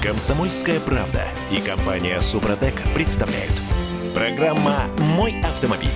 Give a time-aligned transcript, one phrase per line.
[0.00, 3.50] Комсомольская правда и компания Супротек представляют.
[4.14, 4.84] Программа
[5.16, 5.88] «Мой автомобиль».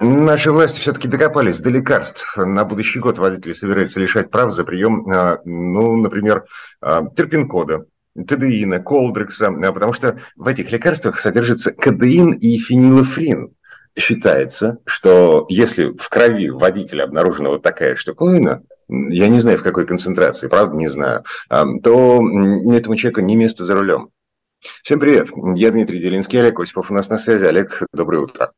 [0.00, 2.38] Наши власти все-таки докопались до лекарств.
[2.38, 6.46] На будущий год водители собираются лишать прав за прием, а, ну, например,
[6.80, 7.84] а, терпинкода,
[8.14, 13.50] тедеина, колдрекса, а, потому что в этих лекарствах содержится кадеин и фенилэфрин.
[13.94, 19.86] Считается, что если в крови водителя обнаружена вот такая штуковина, я не знаю в какой
[19.86, 22.20] концентрации, правда не знаю, то
[22.72, 24.10] этому человеку не место за рулем.
[24.82, 27.44] Всем привет, я Дмитрий Делинский, Олег Осипов у нас на связи.
[27.44, 28.52] Олег, доброе утро.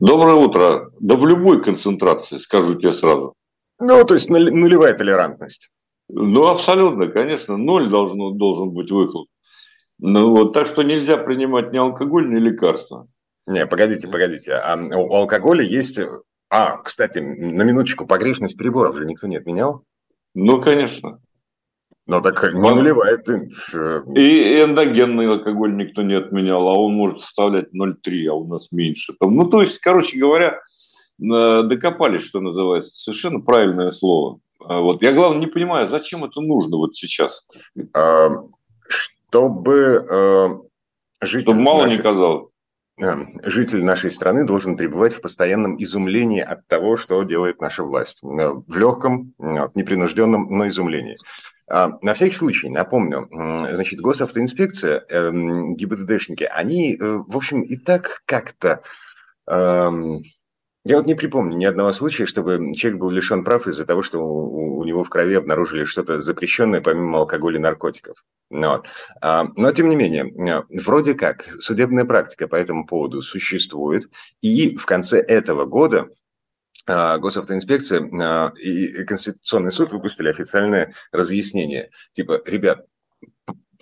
[0.00, 0.90] Доброе утро.
[1.00, 3.34] Да в любой концентрации, скажу тебе сразу.
[3.78, 5.70] Ну, то есть нулевая толерантность.
[6.08, 9.26] Ну, абсолютно, конечно, ноль должно, должен быть выход.
[9.98, 13.06] Ну, вот, так что нельзя принимать ни алкоголь, ни лекарства.
[13.46, 14.54] Не, погодите, погодите.
[14.54, 16.00] А у алкоголя есть...
[16.54, 19.84] А, кстати, на минуточку, погрешность приборов же никто не отменял?
[20.34, 21.18] Ну, конечно.
[22.06, 23.16] Но так не нулевая.
[23.16, 23.48] Ты...
[24.14, 29.14] И эндогенный алкоголь никто не отменял, а он может составлять 0,3, а у нас меньше.
[29.18, 30.60] Ну, то есть, короче говоря,
[31.18, 32.90] э, докопались, что называется.
[32.90, 34.40] Совершенно правильное слово.
[34.60, 35.02] А вот.
[35.02, 37.46] Я, главное, не понимаю, зачем это нужно вот сейчас?
[37.96, 38.28] А,
[38.88, 40.48] чтобы э,
[41.22, 41.44] жить...
[41.44, 41.96] Чтобы мало нашей...
[41.96, 42.51] не казалось
[43.44, 48.20] житель нашей страны должен пребывать в постоянном изумлении от того, что делает наша власть.
[48.22, 51.16] В легком, непринужденном, но изумлении.
[51.68, 58.22] А, на всякий случай, напомню, значит, госавтоинспекция, эм, ГИБДДшники, они, э, в общем, и так
[58.26, 58.82] как-то...
[60.84, 64.18] Я вот не припомню ни одного случая, чтобы человек был лишен прав из-за того, что
[64.18, 68.24] у, у него в крови обнаружили что-то запрещенное помимо алкоголя и наркотиков.
[68.50, 68.86] Вот.
[69.20, 74.10] А, но, тем не менее, э, вроде как судебная практика по этому поводу существует,
[74.40, 76.08] и в конце этого года
[76.86, 81.90] а, госавтоинспекция а, и Конституционный суд выпустили официальное разъяснение.
[82.12, 82.86] Типа, ребят,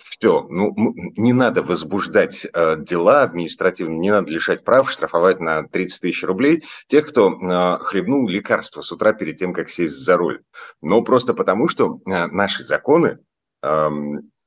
[0.03, 0.73] все, ну,
[1.17, 6.63] не надо возбуждать э, дела административные, не надо лишать прав, штрафовать на 30 тысяч рублей
[6.87, 10.41] тех, кто э, хлебнул лекарства с утра перед тем, как сесть за руль.
[10.81, 13.19] Но просто потому, что э, наши законы
[13.61, 13.89] э,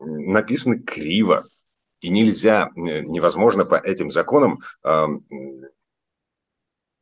[0.00, 1.46] написаны криво,
[2.00, 5.06] и нельзя, невозможно по этим законам э,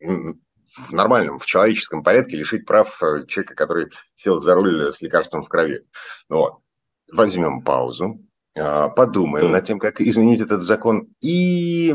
[0.00, 5.44] в нормальном, в человеческом порядке лишить прав э, человека, который сел за руль с лекарством
[5.44, 5.84] в крови.
[6.28, 6.58] Вот.
[7.12, 8.20] Возьмем паузу,
[8.54, 11.08] подумаем над тем, как изменить этот закон.
[11.22, 11.94] И,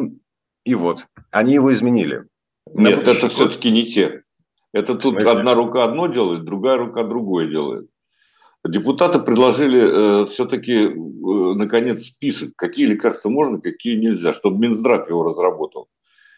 [0.65, 2.25] и вот, они его изменили.
[2.73, 4.23] Нет, это все-таки не те.
[4.73, 7.87] Это тут одна рука одно делает, другая рука другое делает.
[8.67, 15.23] Депутаты предложили э, все-таки, э, наконец, список, какие лекарства можно, какие нельзя, чтобы Минздрав его
[15.23, 15.87] разработал.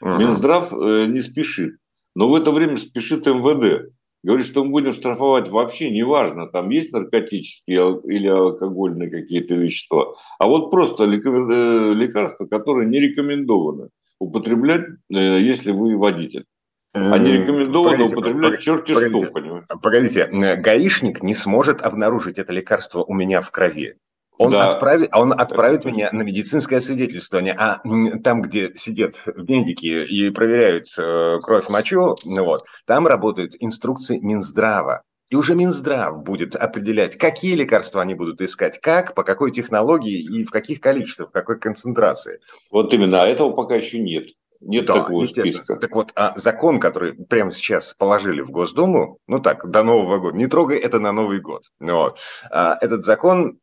[0.02, 0.10] Угу.
[0.12, 1.78] Минздрав э, не спешит.
[2.16, 3.92] Но в это время спешит МВД.
[4.22, 10.48] Говорит, что мы будем штрафовать вообще, неважно, там есть наркотические или алкогольные какие-то вещества, а
[10.48, 16.46] вот просто э, лекарства, которые не рекомендованы употреблять, э, если вы водитель.
[16.94, 19.68] А не рекомендовано погодите, употреблять черти погодите, что, понимаете?
[19.82, 23.96] Погодите, гаишник не сможет обнаружить это лекарство у меня в крови.
[24.40, 24.70] Он, да.
[24.70, 27.82] отправит, он отправит меня на медицинское освидетельствование, а
[28.24, 35.04] там, где сидят медики и проверяют э, кровь, мочу, ну вот, там работают инструкции Минздрава.
[35.30, 40.46] И уже Минздрав будет определять, какие лекарства они будут искать, как, по какой технологии и
[40.46, 42.40] в каких количествах, в какой концентрации.
[42.72, 44.30] Вот именно, а этого пока еще нет.
[44.62, 45.76] Нет да, такого списка.
[45.76, 50.38] Так вот, а закон, который прямо сейчас положили в Госдуму, ну так, до Нового года,
[50.38, 51.64] не трогай это на Новый год.
[51.80, 52.20] Вот.
[52.50, 53.60] А, этот закон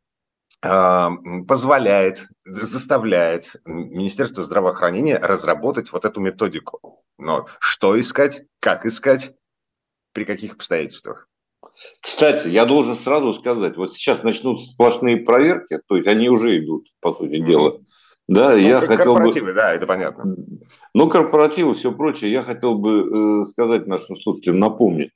[0.61, 7.03] позволяет, заставляет Министерство здравоохранения разработать вот эту методику.
[7.17, 9.33] Но что искать, как искать,
[10.13, 11.27] при каких обстоятельствах.
[12.01, 16.87] Кстати, я должен сразу сказать, вот сейчас начнутся сплошные проверки, то есть они уже идут,
[17.01, 17.79] по сути дела.
[18.27, 19.53] Да, ну, я хотел корпоративы, бы...
[19.53, 20.35] да, это понятно.
[20.93, 25.11] Ну, корпоративы, все прочее, я хотел бы э, сказать нашим слушателям, напомнить,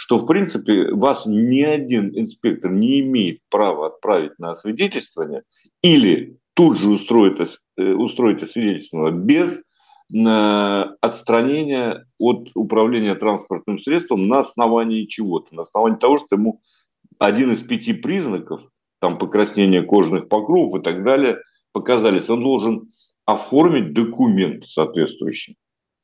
[0.00, 5.42] что, в принципе, вас ни один инспектор не имеет права отправить на освидетельствование
[5.82, 7.38] или тут же устроить,
[7.76, 15.98] э, устроить освидетельствование без э, отстранения от управления транспортным средством на основании чего-то, на основании
[15.98, 16.62] того, что ему
[17.18, 18.62] один из пяти признаков,
[19.02, 21.36] там покраснение кожных покровов и так далее,
[21.72, 22.30] показались.
[22.30, 22.90] Он должен
[23.26, 25.58] оформить документ соответствующий.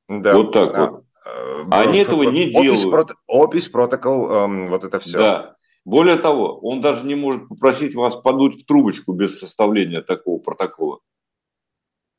[0.09, 0.91] Да, вот так да.
[0.91, 1.05] вот.
[1.27, 3.13] Э, Они этого не делают.
[3.27, 5.19] Опись, протокол, эм, вот это все.
[5.19, 5.57] Да.
[5.85, 10.99] Более того, он даже не может попросить вас подуть в трубочку без составления такого протокола.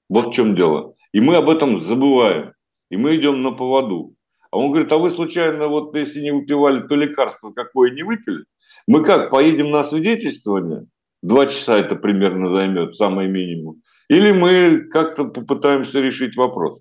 [0.09, 0.95] Вот в чем дело.
[1.11, 2.53] И мы об этом забываем.
[2.89, 4.15] И мы идем на поводу.
[4.51, 8.45] А он говорит, а вы случайно, вот если не выпивали, то лекарство какое не выпили?
[8.87, 10.87] Мы как, поедем на свидетельствование?
[11.21, 13.81] Два часа это примерно займет, самый минимум.
[14.07, 16.79] Или мы как-то попытаемся решить вопрос.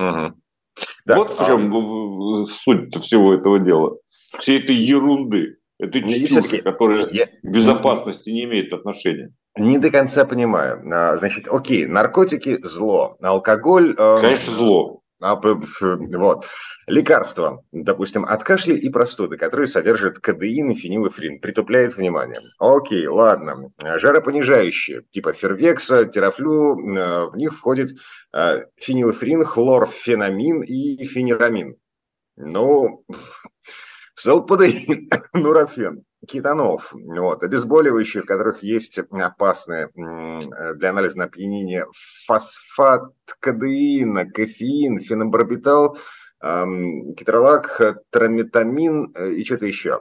[0.00, 0.34] Угу.
[1.06, 1.16] Да.
[1.16, 2.44] Вот в чем а...
[2.46, 3.96] суть всего этого дела.
[4.38, 5.56] Всей этой ерунды.
[5.78, 7.26] Это чушь, которая я...
[7.26, 9.34] к безопасности не имеет отношения.
[9.56, 10.82] Не до конца понимаю.
[10.92, 13.94] А, значит, окей, наркотики– зло, алкоголь…
[13.98, 14.99] Э, Конечно, зло.
[15.20, 16.46] А, вот.
[16.86, 22.40] Лекарства, допустим, от кашля и простуды, которые содержат кадеин и фенилэфрин, притупляет внимание.
[22.58, 23.70] Окей, ладно.
[23.82, 27.92] Жаропонижающие, типа фервекса, терафлю, э, в них входит
[28.32, 31.76] э, фенилэфрин, хлорфенамин и фенирамин.
[32.36, 33.04] Ну,
[34.22, 41.86] салпадеин, нурофен кетонов, вот, обезболивающие, в которых есть опасные для анализа на опьянение
[42.26, 45.96] фосфат кадеина, кофеин, фенобарбитал,
[46.40, 50.00] кетролак, траметамин э, и что-то еще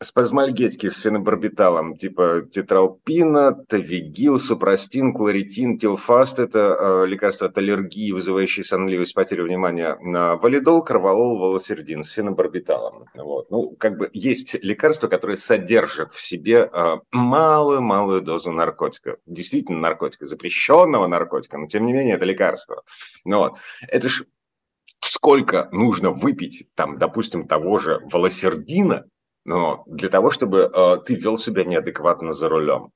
[0.00, 8.64] спазмальгетики с фенобарбиталом, типа тетралпина, тавигил, супрастин, кларитин, тилфаст– это э, лекарства от аллергии, вызывающие
[8.64, 13.06] сонливость, потерю внимания, на валидол, карвалол, волосердин с фенобарбиталом.
[13.14, 13.50] Вот.
[13.50, 16.70] Ну, как бы есть лекарства, которые содержат в себе
[17.12, 19.16] малую-малую дозу наркотика.
[19.26, 22.82] Действительно наркотика, запрещенного наркотика, но тем не менее это лекарство.
[23.24, 23.54] Ну, вот.
[23.88, 24.24] Это ж
[25.00, 29.04] сколько нужно выпить, там, допустим, того же волосердина,
[29.46, 32.90] но для того, чтобы э, ты вел себя неадекватно за рулем.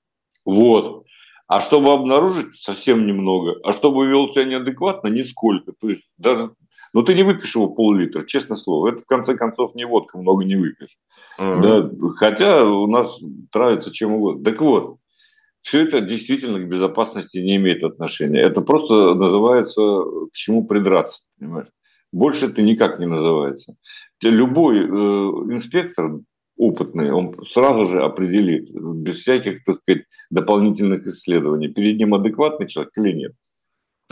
[0.45, 1.05] Вот.
[1.47, 3.57] А чтобы обнаружить, совсем немного.
[3.65, 5.73] А чтобы вел себя неадекватно, нисколько.
[5.81, 6.51] То есть даже
[6.93, 8.91] ну, ты не выпьешь его пол-литра, честное слово.
[8.91, 10.97] Это, в конце концов, не водка, много не выпьешь.
[11.39, 11.61] Mm-hmm.
[11.61, 13.21] Да, хотя у нас
[13.53, 14.45] травится чем угодно.
[14.45, 14.97] Так вот,
[15.61, 18.41] все это действительно к безопасности не имеет отношения.
[18.41, 21.69] Это просто называется к чему придраться, понимаешь?
[22.13, 23.77] Больше это никак не называется.
[24.23, 24.89] Любой э,
[25.55, 26.19] инспектор
[26.61, 32.93] опытный, он сразу же определит, без всяких, так сказать, дополнительных исследований, перед ним адекватный человек
[32.97, 33.33] или нет.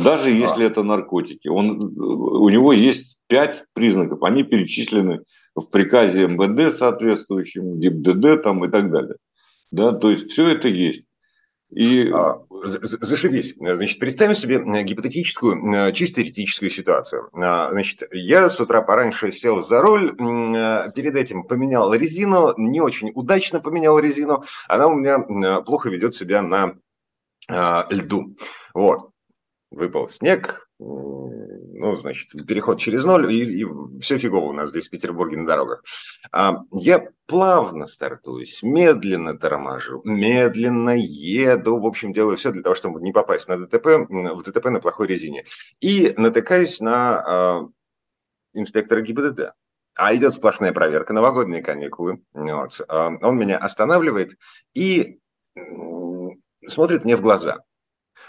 [0.02, 1.48] Даже если это наркотики.
[1.48, 5.20] Он, у него есть пять признаков, они перечислены
[5.54, 9.16] в приказе МВД соответствующем, ГИБДД там и так далее.
[9.70, 11.02] Да, то есть все это есть.
[11.70, 12.10] И...
[12.10, 13.54] А, зашибись.
[13.58, 17.28] Значит, представим себе э, гипотетическую, э, чисто теоретическую ситуацию.
[17.34, 22.80] А, значит, я с утра пораньше сел за руль, э, перед этим поменял резину, не
[22.80, 26.74] очень удачно поменял резину, она у меня плохо ведет себя на
[27.90, 28.36] льду.
[28.74, 29.10] Вот
[29.70, 33.66] выпал снег, ну, значит, переход через ноль, и, и
[34.00, 35.82] все фигово у нас здесь в Петербурге на дорогах.
[36.30, 43.00] А, я плавно стартуюсь, медленно торможу, медленно еду, в общем, делаю все для того, чтобы
[43.00, 45.44] не попасть на ДТП, в ДТП на плохой резине.
[45.80, 47.68] И натыкаюсь на а,
[48.52, 49.52] инспектора ГИБДД.
[49.96, 52.22] А идет сплошная проверка, новогодние каникулы.
[52.32, 52.80] Вот.
[52.88, 54.36] А, он меня останавливает
[54.74, 55.18] и
[56.68, 57.64] смотрит мне в глаза.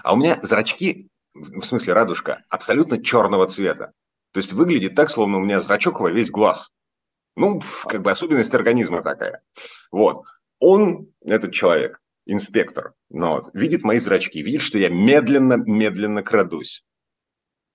[0.04, 3.94] А у меня зрачки в смысле радужка, абсолютно черного цвета.
[4.32, 6.72] То есть выглядит так, словно у меня зрачок во весь глаз.
[7.36, 9.42] Ну, как бы особенность организма такая.
[9.92, 10.24] Вот.
[10.60, 16.84] Он, этот человек, инспектор, ну, вот, видит мои зрачки, видит, что я медленно-медленно крадусь.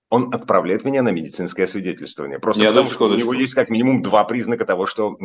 [0.09, 2.39] Он отправляет меня на медицинское освидетельствование.
[2.39, 5.17] Просто я потому, что у него есть как минимум два признака того, что...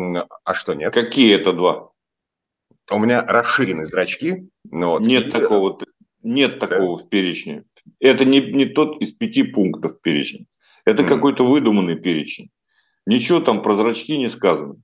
[0.44, 0.94] А что нет?
[0.94, 1.91] Какие это два?
[2.91, 4.49] У меня расширены зрачки.
[4.65, 5.31] Ну, вот, нет и...
[5.31, 5.79] такого.
[6.22, 7.05] Нет такого да?
[7.05, 7.65] в перечне.
[7.99, 10.46] Это не, не тот из пяти пунктов перечень.
[10.84, 11.06] Это mm.
[11.06, 12.51] какой-то выдуманный перечень.
[13.06, 14.77] Ничего там про зрачки не сказано.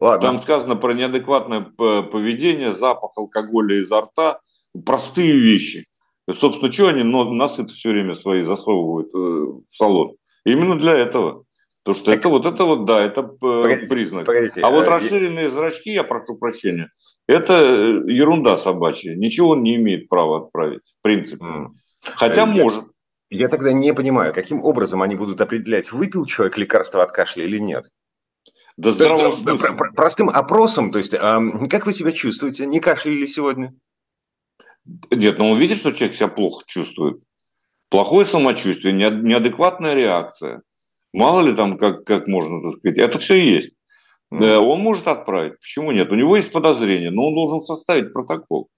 [0.00, 0.26] Ладно.
[0.26, 4.40] Там сказано про неадекватное поведение, запах алкоголя изо рта,
[4.84, 5.84] простые вещи.
[6.30, 10.16] Собственно, что они носы это все время свои засовывают э, в салон?
[10.44, 11.44] Именно для этого.
[11.84, 14.26] То что так, это вот это вот, да, это погодите, признак.
[14.26, 16.90] Погодите, а вот э, расширенные зрачки, я прошу прощения,
[17.26, 19.14] это э, ерунда собачья.
[19.14, 21.44] Ничего он не имеет права отправить, в принципе.
[21.44, 21.66] Mm.
[22.02, 22.84] Хотя я, может.
[23.30, 27.58] Я тогда не понимаю, каким образом они будут определять, выпил человек лекарство от кашля или
[27.58, 27.84] нет.
[28.76, 32.64] Да здравого да, да, Простым опросом, то есть, а, как вы себя чувствуете?
[32.64, 33.74] Не кашляли сегодня?
[35.10, 37.20] Нет, но он видит, что человек себя плохо чувствует.
[37.90, 40.62] Плохое самочувствие, неадекватная реакция.
[41.12, 42.98] Мало ли там, как, как можно, так сказать.
[42.98, 43.72] Это все есть.
[44.32, 44.58] Mm.
[44.58, 45.58] Он может отправить.
[45.58, 46.12] Почему нет?
[46.12, 48.68] У него есть подозрение, но он должен составить протокол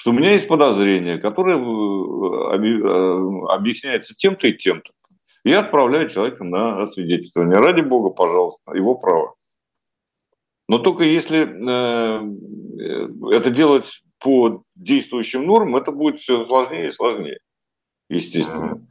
[0.00, 4.92] что у меня есть подозрение, которое э, э, объясняется тем-то и тем-то.
[5.44, 7.58] Я отправляю человека на освидетельствование.
[7.58, 9.34] Ради бога, пожалуйста, его право.
[10.68, 12.22] Но только если э,
[13.36, 17.40] это делать по действующим нормам, это будет все сложнее и сложнее,
[18.08, 18.88] естественно.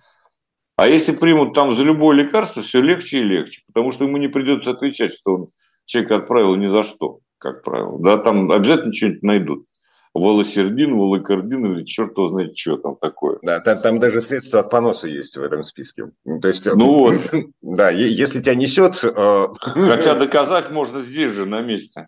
[0.76, 4.28] А если примут там за любое лекарство, все легче и легче, потому что ему не
[4.28, 5.48] придется отвечать, что он
[5.86, 7.22] человека отправил ни за что.
[7.40, 7.98] как правило.
[8.00, 9.66] Да, там обязательно что-нибудь найдут.
[10.14, 13.38] Волосердин, волокордин или черт его знает, что там такое.
[13.44, 16.12] Да, там, там даже средства от поноса есть в этом списке.
[16.42, 17.16] То есть, ну вот.
[17.62, 19.04] Да, если тебя несет...
[19.04, 22.08] Э, Хотя доказать можно здесь же, на месте.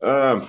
[0.00, 0.42] А,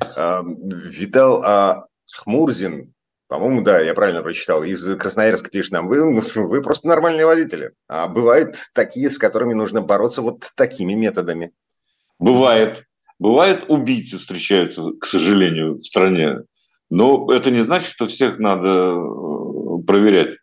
[0.00, 2.92] а, Витал а, Хмурзин,
[3.28, 7.72] по-моему, да, я правильно прочитал, из Красноярска пишет нам, вы, вы просто нормальные водители.
[7.88, 11.52] А бывают такие, с которыми нужно бороться вот такими методами.
[12.18, 12.84] Бывает.
[13.18, 16.40] Бывает, убийцы встречаются, к сожалению, в стране.
[16.90, 20.36] Но это не значит, что всех надо э, проверять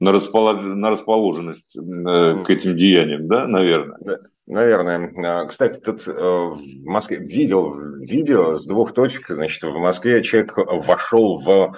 [0.00, 0.62] на, располож...
[0.62, 3.98] на расположенность э, к этим деяниям, да, наверное?
[4.46, 5.12] Наверное.
[5.24, 9.28] А, кстати, тут э, в Москве видел видео с двух точек.
[9.28, 11.74] Значит, в Москве человек вошел в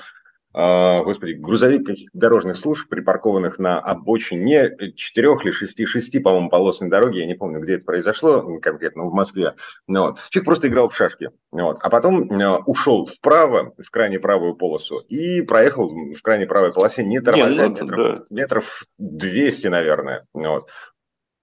[0.54, 7.18] господи, грузовик каких-то дорожных служб, припаркованных на обочине четырех или шести, шести, по-моему, полосной дороги,
[7.18, 9.54] я не помню, где это произошло конкретно, в Москве.
[9.86, 10.18] Ну, вот.
[10.30, 11.30] Человек просто играл в шашки.
[11.50, 11.78] Вот.
[11.82, 17.04] А потом э, ушел вправо, в крайне правую полосу, и проехал в крайне правой полосе,
[17.04, 18.24] не тормозя, Нет, ну, метров, да.
[18.30, 20.26] метров 200, наверное.
[20.32, 20.68] Вот.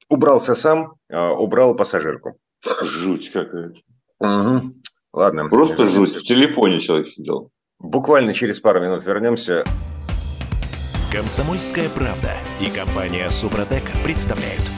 [0.09, 2.39] Убрался сам, э, убрал пассажирку.
[2.83, 3.73] Жуть какая.
[4.19, 4.61] Угу.
[5.13, 5.49] Ладно.
[5.49, 6.15] Просто жуть.
[6.15, 7.51] В телефоне человек сидел.
[7.79, 9.63] Буквально через пару минут вернемся.
[11.13, 14.69] Комсомольская правда и компания Супротек представляют.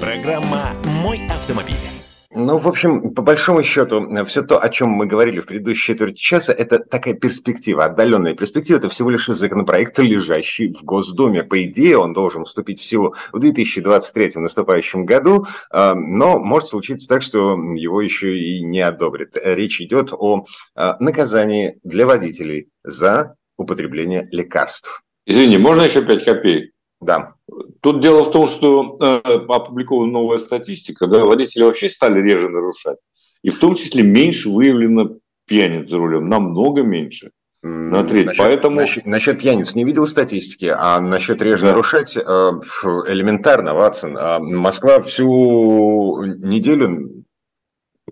[0.00, 0.70] Программа
[1.02, 1.95] «Мой автомобиль».
[2.38, 6.18] Ну, в общем, по большому счету, все то, о чем мы говорили в предыдущей четверти
[6.18, 8.76] часа, это такая перспектива, отдаленная перспектива.
[8.76, 11.44] Это всего лишь законопроект, лежащий в Госдуме.
[11.44, 17.08] По идее, он должен вступить в силу в 2023 наступающем году, а, но может случиться
[17.08, 19.30] так, что его еще и не одобрят.
[19.42, 25.02] Речь идет о а, наказании для водителей за употребление лекарств.
[25.24, 26.75] Извини, можно еще 5 копеек?
[27.00, 27.34] Да.
[27.80, 32.98] Тут дело в том, что э, опубликована новая статистика, да, водители вообще стали реже нарушать.
[33.42, 37.30] И в том числе меньше выявлено пьяниц за рулем, намного меньше.
[37.62, 38.26] На треть.
[38.26, 38.76] Насчет, Поэтому...
[38.76, 41.70] насчет, насчет пьяниц не видел статистики, а насчет реже да.
[41.70, 44.16] нарушать э, элементарно, Ватсон.
[44.18, 47.24] А Москва всю неделю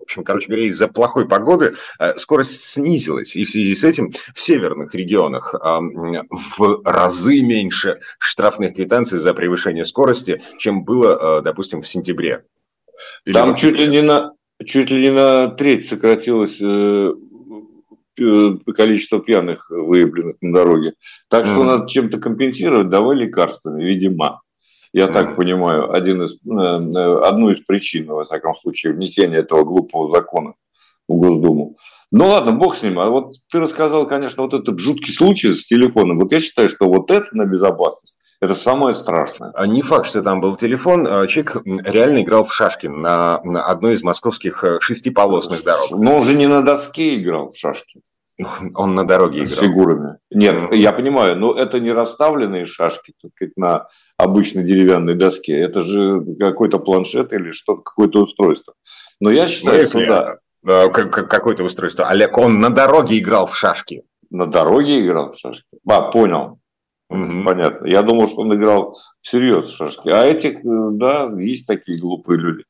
[0.01, 3.35] общем, короче говоря, из-за плохой погоды э, скорость снизилась.
[3.35, 9.85] И в связи с этим в северных регионах в разы меньше штрафных квитанций за превышение
[9.85, 12.43] скорости, чем было, э, допустим, в сентябре.
[13.25, 14.33] Или Там чуть ли, не на,
[14.65, 17.13] чуть ли не на треть сократилось э,
[18.17, 20.93] количество пьяных выявленных на дороге.
[21.29, 21.63] Так что mm-hmm.
[21.63, 24.41] надо чем-то компенсировать, давай лекарствами, видимо
[24.95, 29.63] я так понимаю, один из, э, э, одну из причин, во всяком случае, внесения этого
[29.63, 30.53] глупого закона
[31.07, 31.75] в Госдуму.
[32.11, 32.99] Ну ладно, бог с ним.
[32.99, 36.19] А вот ты рассказал, конечно, вот этот жуткий случай с телефоном.
[36.19, 39.51] Вот я считаю, что вот это на безопасность это самое страшное.
[39.55, 41.07] А не факт, что там был телефон.
[41.07, 45.91] А человек реально играл в шашки на, на одной из московских э, шестиполосных дорог.
[45.91, 48.01] Но он же не на доске играл в шашки.
[48.75, 49.55] Он на дороге играл.
[49.55, 50.17] С фигурами.
[50.31, 50.75] Нет, mm-hmm.
[50.75, 53.87] я понимаю, но это не расставленные шашки так сказать, на
[54.17, 55.57] обычной деревянной доске.
[55.57, 58.73] Это же какой-то планшет или что-то, какое-то устройство.
[59.19, 60.37] Но я считаю, что да.
[60.67, 62.05] А, какое-то устройство.
[62.07, 64.03] Олег, он на дороге играл в шашки.
[64.31, 65.67] На дороге играл в шашки?
[65.87, 66.59] А, понял.
[67.09, 67.43] Угу.
[67.45, 67.85] Понятно.
[67.85, 70.09] Я думал, что он играл всерьез в шашки.
[70.09, 72.63] А этих, э, да, есть такие глупые люди.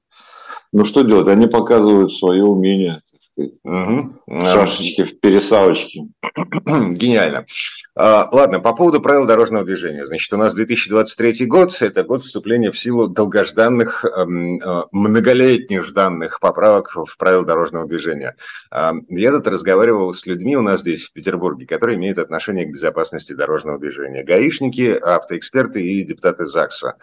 [0.74, 1.29] Ну что делать?
[1.29, 3.01] Они показывают свое умение
[3.38, 4.22] Угу.
[4.46, 6.08] Шашечки в пересавочке.
[6.65, 7.46] Гениально.
[7.94, 10.06] А, ладно, по поводу правил дорожного движения.
[10.06, 16.39] Значит, у нас 2023 год– это год вступления в силу долгожданных, эм, э, многолетних жданных
[16.39, 18.36] поправок в правила дорожного движения.
[18.72, 22.72] А, я тут разговаривал с людьми у нас здесь, в Петербурге, которые имеют отношение к
[22.72, 24.24] безопасности дорожного движения.
[24.24, 26.96] Гаишники, автоэксперты и депутаты ЗАГСа.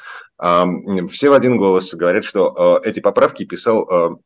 [1.10, 4.16] Все в один голос говорят, что э, эти поправки писал э,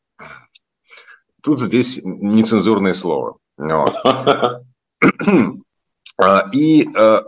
[1.47, 3.39] Тут здесь нецензурное слово.
[6.19, 7.25] А, и а,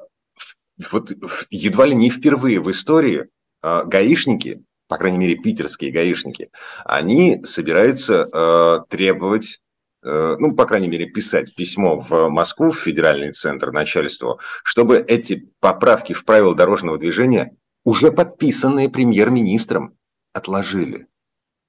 [0.90, 1.12] вот
[1.50, 3.28] едва ли не впервые в истории
[3.60, 6.48] а, гаишники, по крайней мере, питерские гаишники,
[6.86, 9.60] они собираются требовать
[10.02, 16.14] ну, по крайней мере, писать письмо в Москву, в федеральный центр начальству, чтобы эти поправки
[16.14, 19.98] в правила дорожного движения, уже подписанные премьер-министром,
[20.32, 21.08] отложили.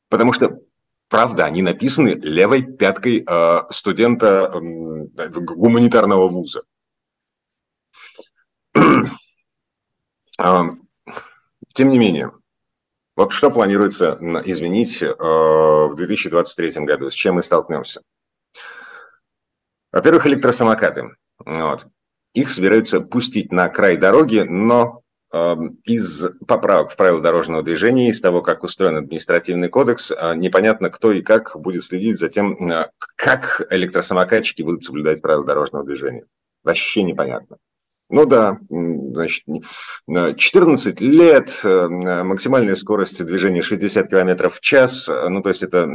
[0.07, 0.61] Потому что
[1.09, 6.61] Правда, они написаны левой пяткой э, студента э, гуманитарного вуза.
[10.37, 10.65] А,
[11.73, 12.31] тем не менее,
[13.15, 18.01] вот что планируется изменить э, в 2023 году, с чем мы столкнемся?
[19.91, 21.15] Во-первых, электросамокаты.
[21.39, 21.87] Вот.
[22.33, 28.41] Их собираются пустить на край дороги, но из поправок в правила дорожного движения, из того,
[28.41, 32.57] как устроен административный кодекс, непонятно, кто и как будет следить за тем,
[33.15, 36.25] как электросамокатчики будут соблюдать правила дорожного движения.
[36.63, 37.57] Вообще непонятно.
[38.11, 39.45] Ну да, значит,
[40.07, 41.87] 14 лет, э,
[42.23, 45.85] максимальная скорость движения 60 км в час, ну то есть это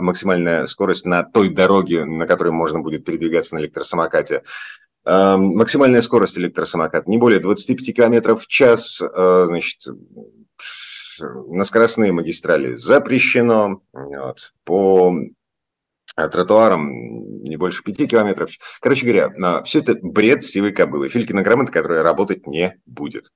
[0.00, 4.42] максимальная скорость на той дороге, на которой можно будет передвигаться на электросамокате.
[5.10, 9.80] Э, максимальная скорость электросамоката не более 25 км в час, э, значит,
[11.18, 13.82] на скоростные магистрали запрещено.
[13.92, 14.52] Вот.
[14.64, 15.12] По
[16.16, 18.50] а тротуаром не больше пяти километров.
[18.80, 21.08] Короче говоря, все это бред сивой кобылы.
[21.08, 23.30] Филькина грамота, которая работать не будет.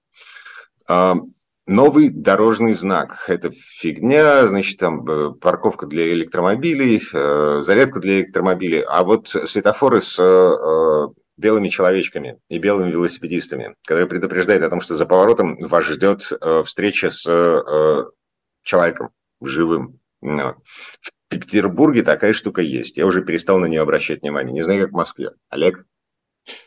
[0.89, 1.17] А,
[1.67, 3.25] новый дорожный знак.
[3.29, 8.83] Это фигня, значит, там э, парковка для электромобилей, э, зарядка для электромобилей.
[8.83, 14.95] А вот светофоры с э, белыми человечками и белыми велосипедистами, которые предупреждают о том, что
[14.97, 16.31] за поворотом вас ждет
[16.65, 17.25] встреча с
[18.63, 19.11] человеком
[19.43, 19.99] живым.
[20.21, 20.57] В
[21.29, 22.97] Петербурге такая штука есть.
[22.97, 24.53] Я уже перестал на нее обращать внимание.
[24.53, 25.31] Не знаю, как в Москве.
[25.49, 25.85] Олег?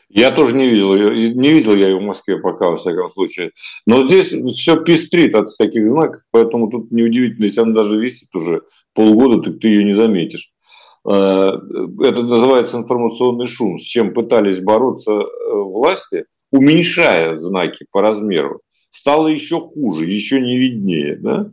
[0.08, 3.52] Я тоже не видел, не видел я ее в Москве пока, во всяком случае.
[3.86, 8.62] Но здесь все пестрит от всяких знаков, поэтому тут неудивительно, если она даже висит уже
[8.92, 10.50] полгода, так ты ее не заметишь.
[11.08, 11.52] Э,
[12.00, 18.60] это называется информационный шум, с чем пытались бороться э, власти, уменьшая знаки по размеру.
[18.90, 21.16] Стало еще хуже, еще не виднее.
[21.16, 21.50] Да?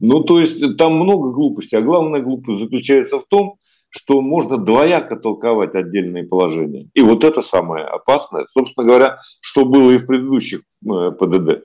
[0.00, 3.56] Ну, то есть там много глупостей, а главная глупость заключается в том,
[3.88, 6.88] что можно двояко толковать отдельные положения.
[6.94, 11.64] И вот это самое опасное, собственно говоря, что было и в предыдущих э, ПДД.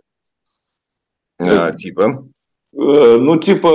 [1.40, 2.28] А, типа?
[2.76, 3.70] Э, ну, типа,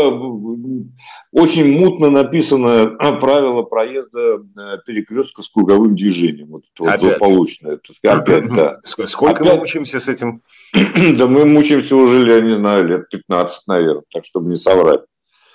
[1.31, 6.49] очень мутно написано правило проезда э, перекрестка с круговым движением.
[6.49, 7.79] Вот это вот злополучное.
[8.03, 8.81] Опять, да.
[8.83, 9.55] Сколько Опять...
[9.55, 10.43] мы мучаемся с этим?
[11.17, 15.01] Да мы мучаемся уже, я не знаю, лет 15, наверное, так, чтобы не соврать.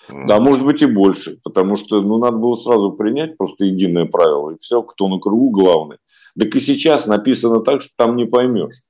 [0.09, 4.51] Да, может быть и больше, потому что ну, надо было сразу принять просто единое правило,
[4.51, 5.97] и все, кто на кругу главный.
[6.37, 8.81] Так и сейчас написано так, что там не поймешь.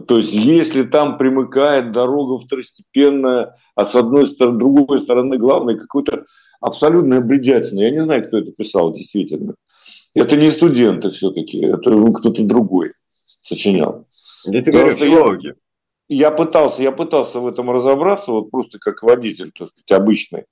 [0.00, 6.24] То есть, если там примыкает дорога второстепенная, а с одной стороны, другой стороны главной, какой-то
[6.60, 7.80] абсолютная бредятина.
[7.80, 9.54] Я не знаю, кто это писал действительно.
[10.14, 12.92] Это не студенты все-таки, это ну, кто-то другой
[13.42, 14.06] сочинял.
[14.44, 15.54] Я тебе говорю, филологи.
[16.08, 20.44] Я, я пытался, я пытался в этом разобраться, вот просто как водитель, так сказать, обычный.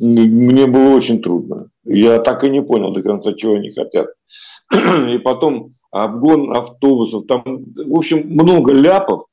[0.00, 1.68] Мне было очень трудно.
[1.84, 4.08] Я так и не понял до конца, чего они хотят.
[4.72, 9.26] И потом обгон автобусов, там, в общем, много ляпов,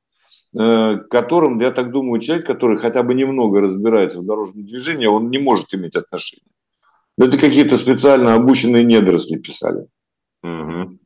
[0.57, 5.29] э, которым, я так думаю, человек, который хотя бы немного разбирается в дорожном движении, он
[5.29, 6.43] не может иметь отношения.
[7.17, 9.87] Это какие-то специально обученные недоросли писали.
[10.43, 10.99] Угу.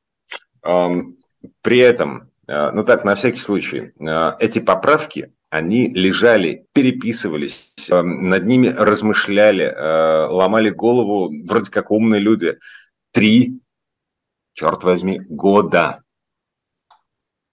[1.62, 8.46] При этом, э, ну так, на всякий случай, э, эти поправки, они лежали, переписывались, над
[8.46, 9.74] ними размышляли,
[10.30, 12.58] ломали голову, вроде как умные люди.
[13.14, 13.62] Три
[14.56, 16.02] черт возьми, года.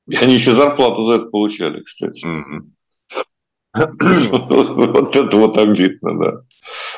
[0.09, 2.27] И они еще зарплату за это получали, кстати.
[3.75, 6.43] Вот это вот обидно, да.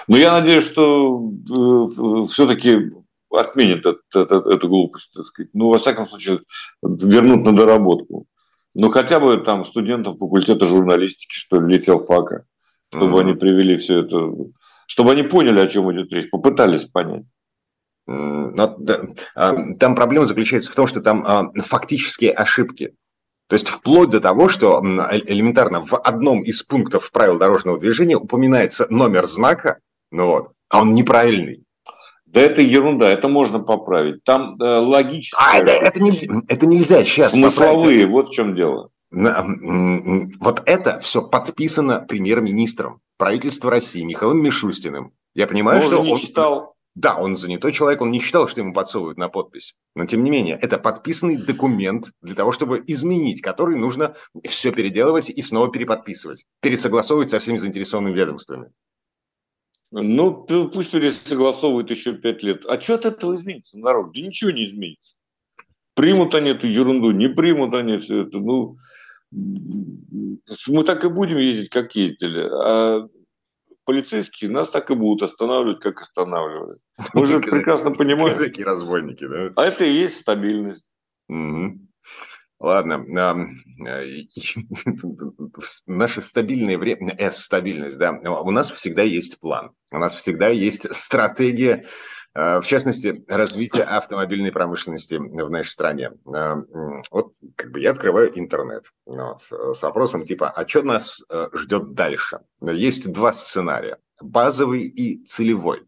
[0.08, 2.90] Но я надеюсь, что э, все-таки
[3.30, 5.50] отменят эту глупость, так сказать.
[5.54, 6.40] Ну, во всяком случае,
[6.82, 8.26] вернут на доработку.
[8.74, 12.44] Ну, хотя бы там студентов факультета журналистики, что ли, филфака,
[12.92, 14.32] чтобы они привели все это,
[14.88, 17.24] чтобы они поняли, о чем идет речь, попытались понять.
[18.06, 18.76] Но
[19.34, 22.94] а, там проблема заключается в том, что там а, фактические ошибки.
[23.48, 28.16] То есть вплоть до того, что э, элементарно в одном из пунктов правил дорожного движения
[28.16, 31.62] упоминается номер знака, ну вот, а он неправильный.
[32.26, 34.24] Да это ерунда, это можно поправить.
[34.24, 35.36] Там э, логически.
[35.38, 37.32] А, это, это, нельзя, это нельзя сейчас.
[37.32, 38.08] Смысловые, поправить.
[38.08, 38.90] вот в чем дело.
[39.10, 45.12] Вот это все подписано премьер-министром правительства России Михаилом Мишустиным.
[45.34, 46.73] Я понимаю, он что не он читал.
[46.94, 49.74] Да, он занятой человек, он не считал, что ему подсовывают на подпись.
[49.96, 55.28] Но, тем не менее, это подписанный документ для того, чтобы изменить, который нужно все переделывать
[55.28, 58.70] и снова переподписывать, пересогласовывать со всеми заинтересованными ведомствами.
[59.90, 62.64] Ну, пусть пересогласовывают еще пять лет.
[62.66, 64.12] А что от этого изменится, народ?
[64.12, 65.14] Да ничего не изменится.
[65.94, 68.38] Примут они эту ерунду, не примут они все это.
[68.38, 68.76] Ну,
[69.32, 72.40] мы так и будем ездить, как ездили.
[72.40, 73.08] А
[73.84, 76.78] полицейские нас так и будут останавливать, как останавливали.
[77.12, 78.28] Мы же прекрасно понимаем.
[78.28, 79.52] Языки разбойники, да?
[79.56, 80.86] А это и есть стабильность.
[82.60, 82.98] Ладно,
[85.86, 91.84] наше стабильное время, S-стабильность, да, у нас всегда есть план, у нас всегда есть стратегия,
[92.34, 96.10] в частности, развития автомобильной промышленности в нашей стране.
[96.26, 96.56] А,
[97.10, 101.94] вот как бы я открываю интернет вот, с вопросом типа, а что нас э, ждет
[101.94, 102.40] дальше?
[102.60, 105.86] Есть два сценария, базовый и целевой.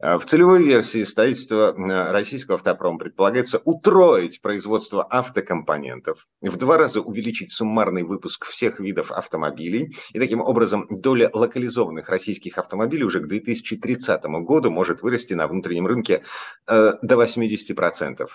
[0.00, 7.00] Э, в целевой версии строительства э, российского автопрома предполагается утроить производство автокомпонентов, в два раза
[7.00, 13.26] увеличить суммарный выпуск всех видов автомобилей, и таким образом доля локализованных российских автомобилей уже к
[13.26, 16.22] 2030 году может вырасти на внутреннем рынке
[16.68, 18.28] э, до 80%.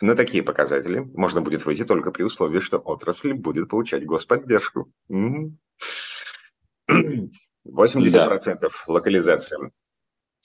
[0.00, 4.90] На такие показатели можно будет выйти только при условии, что отрасль будет получать господдержку.
[5.08, 5.60] 80%
[8.60, 8.68] да.
[8.88, 9.70] локализация.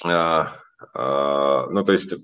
[0.06, 0.54] А,
[0.96, 2.16] а, ну, то есть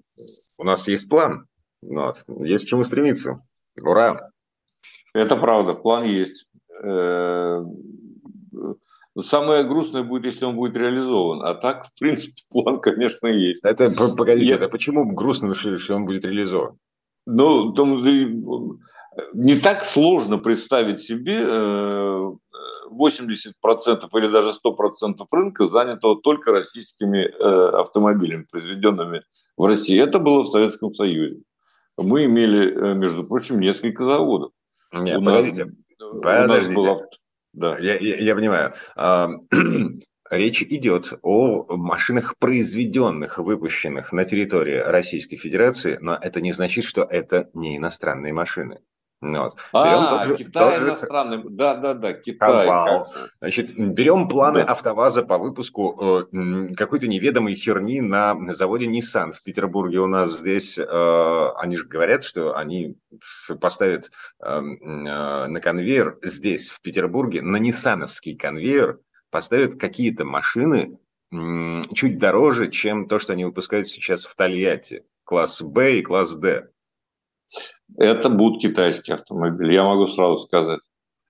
[0.57, 1.47] у нас есть план,
[1.81, 3.37] вот, есть к чему стремиться.
[3.81, 4.29] Ура!
[5.13, 6.45] Это правда, план есть.
[6.83, 7.63] Э,
[9.19, 11.41] самое грустное будет, если он будет реализован.
[11.43, 13.63] А так, в принципе, план, конечно, есть.
[13.63, 14.55] Это, погодите, Я...
[14.55, 16.77] это почему грустно, что он будет реализован?
[17.25, 17.73] Ну,
[19.33, 22.31] не так сложно представить себе э,
[22.91, 29.23] 80% или даже 100% рынка занятого только российскими э, автомобилями, произведенными
[29.57, 29.99] в России.
[29.99, 31.41] Это было в Советском Союзе.
[31.97, 34.51] Мы имели, э, между прочим, несколько заводов.
[34.93, 35.65] Нет, у погодите.
[35.65, 36.79] Нас, подождите.
[36.79, 37.09] У нас был
[37.55, 37.77] да.
[37.79, 38.73] я, я, я понимаю.
[38.95, 39.29] А,
[40.29, 47.03] речь идет о машинах, произведенных, выпущенных на территории Российской Федерации, но это не значит, что
[47.03, 48.79] это не иностанные машины.
[49.33, 49.55] Вот.
[49.73, 52.69] А, тот же, Китай тот иностранный, да-да-да, Китай.
[53.39, 54.71] Значит, берем планы да.
[54.73, 59.99] АвтоВАЗа по выпуску э, какой-то неведомой херни на заводе Nissan в Петербурге.
[59.99, 62.97] У нас здесь, э, они же говорят, что они
[63.59, 64.11] поставят
[64.43, 64.61] э, э,
[65.47, 68.99] на конвейер здесь, в Петербурге, на ниссановский конвейер
[69.31, 70.97] поставят какие-то машины
[71.93, 75.03] чуть дороже, чем то, что они выпускают сейчас в Тольятти.
[75.25, 76.69] Класс Б и класс Д.
[77.97, 80.81] Это будут китайские автомобили, я могу сразу сказать.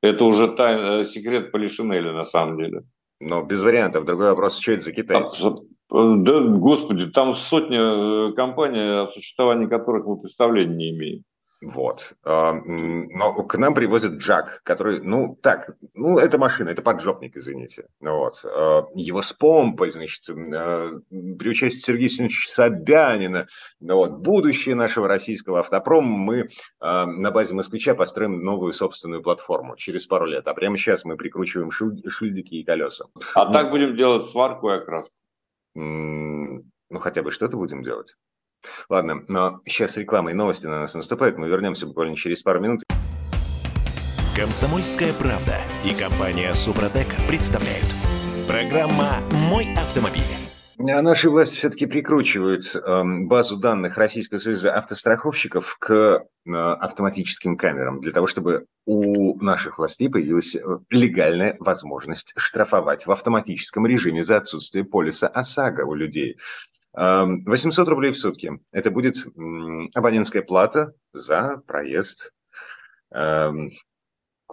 [0.02, 2.84] Это уже тайн, э, секрет Полишинеля на самом деле.
[3.20, 4.06] Но без вариантов.
[4.06, 5.54] Другой вопрос, что это за китайцы?
[5.89, 11.24] Да, господи, там сотня э, компаний, о существовании которых мы представления не имеем.
[11.62, 12.13] Вот.
[12.24, 17.88] А, но к нам привозят Джак, который, ну, так, ну, это машина, это поджопник, извините.
[18.02, 18.44] Вот.
[18.46, 23.48] А, его с помпой, значит, а, при участии Сергея Семеновича Собянина.
[23.80, 24.12] Вот.
[24.20, 30.48] Будущее нашего российского автопрома мы на базе москвича построим новую собственную платформу через пару лет.
[30.48, 33.06] А прямо сейчас мы прикручиваем шильдики и колеса.
[33.34, 35.13] А так будем делать сварку и окраску?
[35.74, 38.15] Ну, хотя бы что-то будем делать.
[38.89, 41.38] Ладно, но сейчас реклама и новости на нас наступают.
[41.38, 42.84] Мы вернемся буквально через пару минут.
[44.36, 47.86] Комсомольская правда и компания Супротек представляют.
[48.48, 50.22] Программа «Мой автомобиль».
[50.78, 58.02] А наши власти все-таки прикручивают э, базу данных Российского союза автостраховщиков к э, автоматическим камерам,
[58.02, 64.38] для того, чтобы у наших властей появилась э, легальная возможность штрафовать в автоматическом режиме за
[64.38, 66.38] отсутствие полиса ОСАГО у людей.
[66.95, 68.60] 800 рублей в сутки.
[68.71, 69.17] Это будет
[69.95, 72.34] абонентская плата за проезд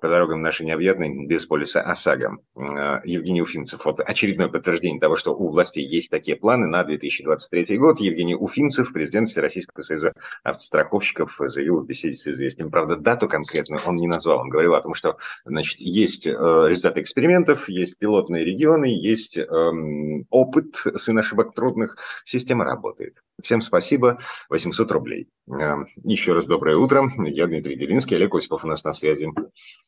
[0.03, 2.39] по дорогам нашей необъятной без полиса ОСАГО.
[2.57, 3.85] А, Евгений Уфимцев.
[3.85, 8.01] Вот очередное подтверждение того, что у властей есть такие планы на 2023 год.
[8.01, 10.13] Евгений Уфимцев, президент Всероссийского союза
[10.43, 12.71] автостраховщиков, заявил в беседе с известием.
[12.71, 14.41] Правда, дату конкретно он не назвал.
[14.41, 20.27] Он говорил о том, что значит, есть э, результаты экспериментов, есть пилотные регионы, есть эм,
[20.31, 21.97] опыт сын ошибок трудных.
[22.25, 23.23] Система работает.
[23.41, 24.19] Всем спасибо.
[24.51, 25.29] 800 рублей.
[25.49, 27.05] Э, еще раз доброе утро.
[27.19, 29.29] Я Дмитрий Делинский, Олег Осипов у нас на связи.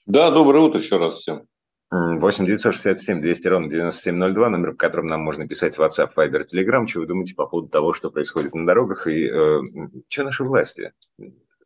[0.06, 1.46] Да, доброе утро еще раз всем.
[1.90, 6.86] 8 967 200 ровно 9702, номер, по которому нам можно писать в WhatsApp, Viber, Telegram.
[6.86, 9.60] Что вы думаете по поводу того, что происходит на дорогах и э,
[10.08, 10.92] что наши власти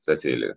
[0.09, 0.57] затеяли?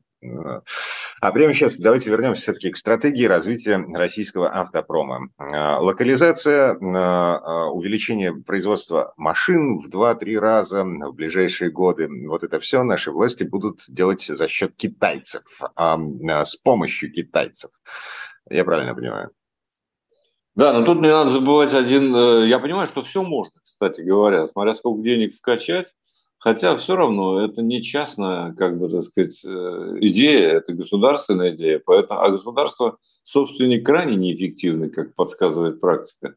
[1.21, 5.29] А прямо сейчас давайте вернемся все-таки к стратегии развития российского автопрома.
[5.37, 12.09] А, локализация, а, увеличение производства машин в 2-3 раза в ближайшие годы.
[12.27, 15.43] Вот это все наши власти будут делать за счет китайцев,
[15.75, 15.97] а,
[16.43, 17.71] с помощью китайцев.
[18.49, 19.31] Я правильно понимаю?
[20.55, 22.13] Да, но тут не надо забывать один...
[22.13, 25.87] Э, я понимаю, что все можно, кстати говоря, смотря сколько денег вкачать.
[26.41, 31.79] Хотя все равно это не частная, как бы так сказать, э, идея, это государственная идея.
[31.85, 36.33] Поэтому, а государство собственник крайне неэффективный, как подсказывает практика.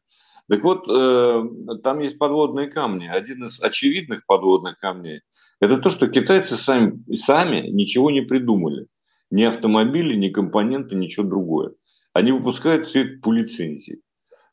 [0.51, 1.43] Так вот, э,
[1.83, 3.07] там есть подводные камни.
[3.07, 5.23] Один из очевидных подводных камней–
[5.61, 8.87] это то, что китайцы сами, сами ничего не придумали.
[9.31, 11.73] Ни автомобили, ни компоненты, ничего другое.
[12.13, 14.03] Они выпускают все это по лицензии.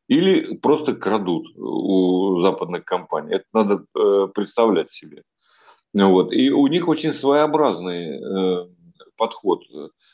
[0.08, 3.36] Или просто крадут у западных компаний.
[3.36, 5.24] Это надо э, представлять себе.
[5.94, 6.34] Вот.
[6.34, 8.68] И у них очень своеобразные э,
[9.18, 9.64] подход,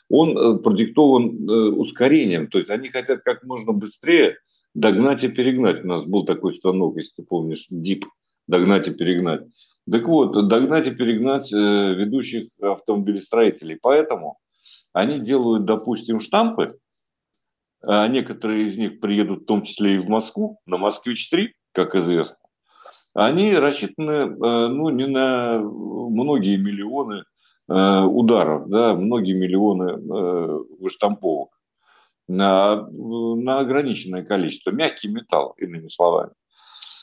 [0.08, 2.48] он продиктован ускорением.
[2.48, 4.36] То есть они хотят как можно быстрее
[4.74, 5.84] догнать и перегнать.
[5.84, 8.06] У нас был такой станок, если ты помнишь, ДИП,
[8.46, 9.42] догнать и перегнать.
[9.90, 13.78] Так вот, догнать и перегнать ведущих автомобилестроителей.
[13.80, 14.38] Поэтому
[14.92, 16.78] они делают, допустим, штампы,
[17.82, 22.36] а некоторые из них приедут в том числе и в Москву, на «Москвич-3», как известно.
[23.18, 27.24] Они рассчитаны э, ну, не на многие миллионы
[27.68, 31.50] э, ударов, да, многие миллионы э, выштамповок,
[32.28, 34.70] на, на ограниченное количество.
[34.70, 36.30] Мягкий металл, иными словами.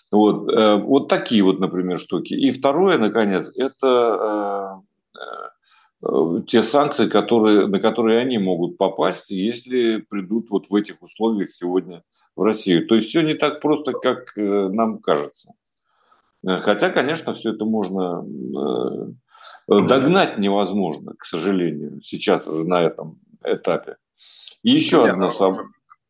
[0.09, 0.49] Вот,
[0.83, 2.33] вот такие вот, например, штуки.
[2.33, 4.81] И второе, наконец, это
[6.47, 12.03] те санкции, которые, на которые они могут попасть, если придут вот в этих условиях сегодня
[12.35, 12.87] в Россию.
[12.87, 15.51] То есть все не так просто, как нам кажется.
[16.47, 18.23] Э, хотя, конечно, все это можно
[19.67, 23.97] догнать невозможно, к сожалению, сейчас уже на этом этапе.
[24.63, 25.31] И еще одно,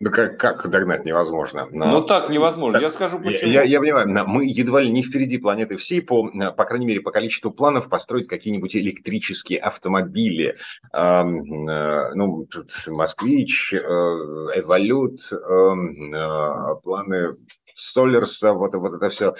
[0.01, 1.67] ну как, как догнать невозможно.
[1.71, 2.73] Но, ну так невозможно.
[2.73, 3.49] Так, я скажу почему.
[3.49, 7.11] Я, я понимаю, мы едва ли не впереди планеты всей, по, по крайней мере, по
[7.11, 10.57] количеству планов построить какие-нибудь электрические автомобили.
[10.93, 17.37] Э, э, ну, тут Москвич, э, Эволют, эм, э, планы
[17.75, 19.35] Солерса, вот, вот это все.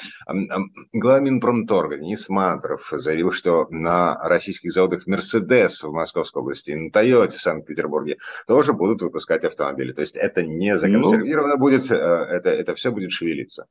[0.94, 6.92] Глава Минпромторга Денис Мантров заявил, что на российских заводах Мерседес в Московской области и на
[6.92, 9.94] Тойоте в Санкт-Петербурге тоже будут выпускать автомобили.
[9.94, 13.68] То есть это не законсервировано ну, будет, э, это, это все будет шевелиться.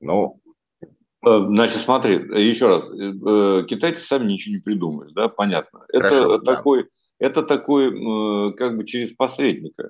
[0.00, 0.40] Ну,
[0.82, 5.80] э, Значит, смотри, еще раз, э, китайцы сами ничего не придумали, да, понятно.
[5.92, 6.54] Хорошо, это да.
[6.54, 6.88] такой,
[7.18, 9.88] это такой, как бы через посредника.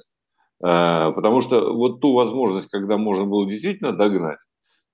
[0.63, 4.39] А, потому что вот ту возможность, когда можно было действительно догнать,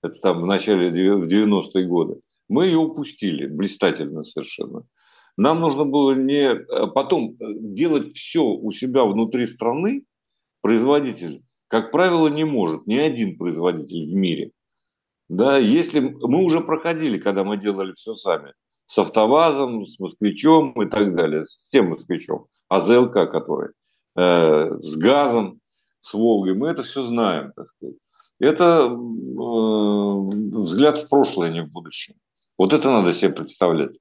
[0.03, 4.85] это там в начале 90-е годы, мы ее упустили блистательно совершенно.
[5.37, 10.05] Нам нужно было не а потом э, делать все у себя внутри страны,
[10.61, 14.51] производитель, как правило, не может, ни один производитель в мире.
[15.29, 18.53] Да, если мы уже проходили, когда мы делали все сами,
[18.87, 23.71] с автовазом, с москвичом и так далее, с тем москвичом, АЗЛК который–
[24.17, 25.61] Э, с газом,
[26.01, 26.55] с Волгой.
[26.55, 27.53] Мы это все знаем.
[27.55, 27.97] Так сказать.
[28.39, 32.17] Это э, взгляд в прошлое, не в будущее.
[32.59, 33.97] Вот это надо себе представлять.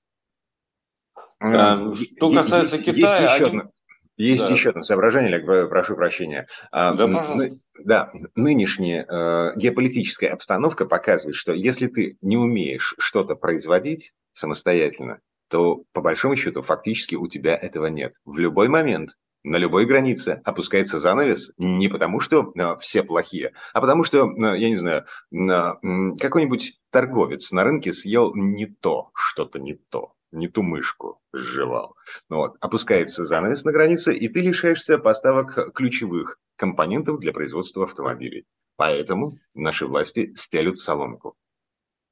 [1.39, 3.19] А, что касается есть, Китая...
[3.19, 3.59] Есть еще, они...
[3.59, 3.71] одно,
[4.17, 4.53] есть да.
[4.53, 6.47] еще одно соображение, Олег, прошу прощения.
[6.71, 7.57] А, да, пожалуйста.
[7.83, 15.83] Да, нынешняя э, геополитическая обстановка показывает, что если ты не умеешь что-то производить самостоятельно, то
[15.91, 18.15] по большому счету фактически у тебя этого нет.
[18.23, 23.81] В любой момент на любой границе опускается занавес не потому, что э, все плохие, а
[23.81, 29.59] потому что, э, я не знаю, э, какой-нибудь торговец на рынке съел не то, что-то
[29.59, 31.95] не то, не ту мышку сживал.
[32.29, 32.57] Ну вот.
[32.61, 38.45] Опускается занавес на границе, и ты лишаешься поставок ключевых компонентов для производства автомобилей.
[38.75, 41.35] Поэтому наши власти стелют соломку.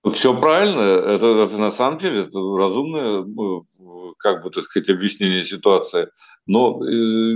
[0.08, 3.66] Все правильно, это, это на самом деле это разумное, ну,
[4.18, 6.08] как бы так сказать, объяснение ситуации.
[6.48, 6.90] Но э,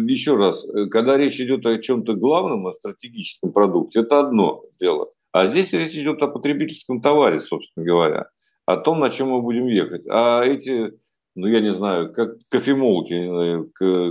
[0.07, 5.09] еще раз, когда речь идет о чем-то главном, о стратегическом продукте, это одно дело.
[5.33, 8.29] А здесь речь идет о потребительском товаре, собственно говоря,
[8.65, 10.03] о том, на чем мы будем ехать.
[10.09, 10.93] А эти,
[11.35, 13.13] ну я не знаю, как кофемолки,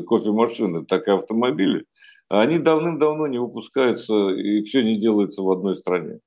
[0.04, 1.86] кофемашины, так и автомобили,
[2.28, 6.20] они давным-давно не выпускаются, и все не делается в одной стране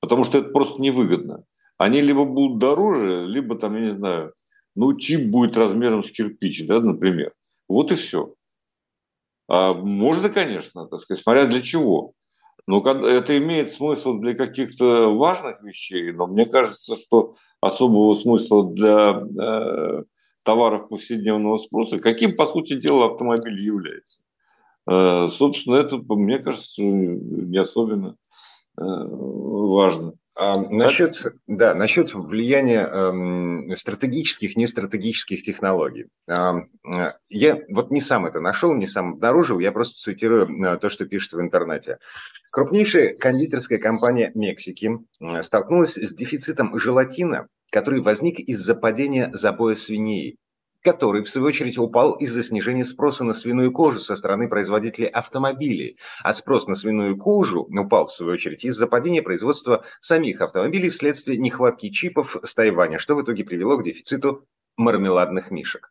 [0.00, 1.44] потому что это просто невыгодно.
[1.78, 4.32] Они либо будут дороже, либо там, я не знаю,
[4.74, 7.32] ну, чип будет размером с кирпич, да, например.
[7.68, 8.34] Вот и все.
[9.48, 12.12] А можно, конечно, так сказать, смотря для чего.
[12.66, 19.22] Но это имеет смысл для каких-то важных вещей, но мне кажется, что особого смысла для
[19.22, 20.02] э,
[20.44, 24.20] товаров повседневного спроса, каким, по сути дела, автомобиль является.
[24.90, 28.16] Э, собственно, это, мне кажется, не особенно
[28.76, 30.12] важно.
[30.38, 36.08] А, насчет, да, насчет влияния э, стратегических, нестратегических технологий.
[36.28, 40.90] Э, я вот не сам это нашел, не сам обнаружил, я просто цитирую э, то,
[40.90, 42.00] что пишет в интернете.
[42.52, 50.36] Крупнейшая кондитерская компания Мексики э, столкнулась с дефицитом желатина, который возник из-за падения забоя свиней
[50.86, 55.98] который, в свою очередь, упал из-за снижения спроса на свиную кожу со стороны производителей автомобилей.
[56.22, 61.38] А спрос на свиную кожу упал, в свою очередь, из-за падения производства самих автомобилей вследствие
[61.38, 64.46] нехватки чипов с Тайваня, что в итоге привело к дефициту
[64.76, 65.90] мармеладных мишек.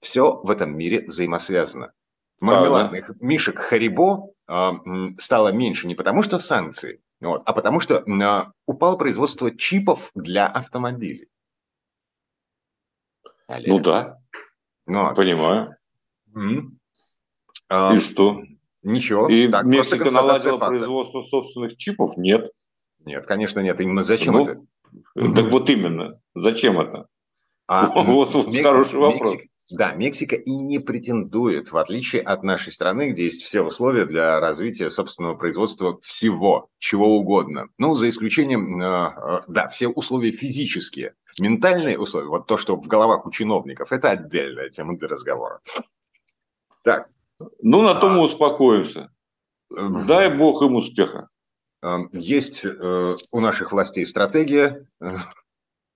[0.00, 1.92] Все в этом мире взаимосвязано.
[2.40, 3.18] Мармеладных ага.
[3.20, 4.70] мишек Харибо э,
[5.18, 10.46] стало меньше не потому, что санкции, вот, а потому что э, упало производство чипов для
[10.46, 11.28] автомобилей.
[13.46, 13.68] Олег.
[13.68, 14.18] Ну да,
[14.86, 15.76] ну, понимаю.
[16.34, 18.42] И что?
[18.82, 19.28] Ничего.
[19.28, 20.76] И так, Мексика наладила факта.
[20.76, 22.16] производство собственных чипов?
[22.16, 22.50] Нет.
[23.04, 23.80] Нет, конечно, нет.
[23.80, 24.60] Именно зачем ну, это?
[25.34, 26.20] Так вот именно.
[26.34, 27.08] Зачем это?
[27.66, 29.34] А, вот, вот Мексика, хороший вопрос.
[29.34, 34.04] Мексика, да, Мексика и не претендует, в отличие от нашей страны, где есть все условия
[34.04, 37.68] для развития собственного производства всего, чего угодно.
[37.78, 41.14] Ну, за исключением, э, э, да, все условия физические.
[41.40, 45.60] Ментальные условия, вот то, что в головах у чиновников, это отдельная тема для разговора.
[46.82, 47.08] Так.
[47.60, 49.10] Ну, на том а, мы успокоимся.
[49.70, 51.28] Дай бог им успеха.
[52.12, 54.86] Есть э, у наших властей стратегия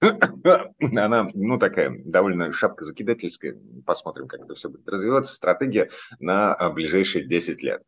[0.00, 3.56] Она, ну, такая довольно шапка закидательская.
[3.84, 5.34] Посмотрим, как это все будет развиваться.
[5.34, 7.82] Стратегия на а, ближайшие 10 лет.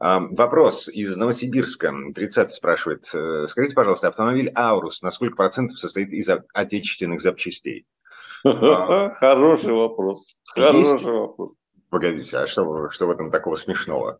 [0.00, 1.92] Вопрос из Новосибирска.
[2.14, 3.10] 30 спрашивает.
[3.14, 7.86] Э, скажите, пожалуйста, автомобиль Аурус на сколько процентов состоит из отечественных запчастей?
[8.44, 10.34] А, хороший вопрос.
[10.54, 11.52] Хороший вопрос.
[11.90, 14.18] Погодите, а что, что в этом такого смешного?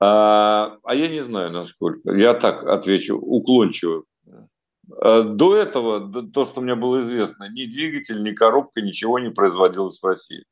[0.00, 2.12] А, а я не знаю, насколько.
[2.12, 4.04] Я так отвечу уклончиво.
[4.90, 10.00] Э, до этого, то, что мне было известно, ни двигатель, ни коробка, ничего не производилось
[10.00, 10.44] в России.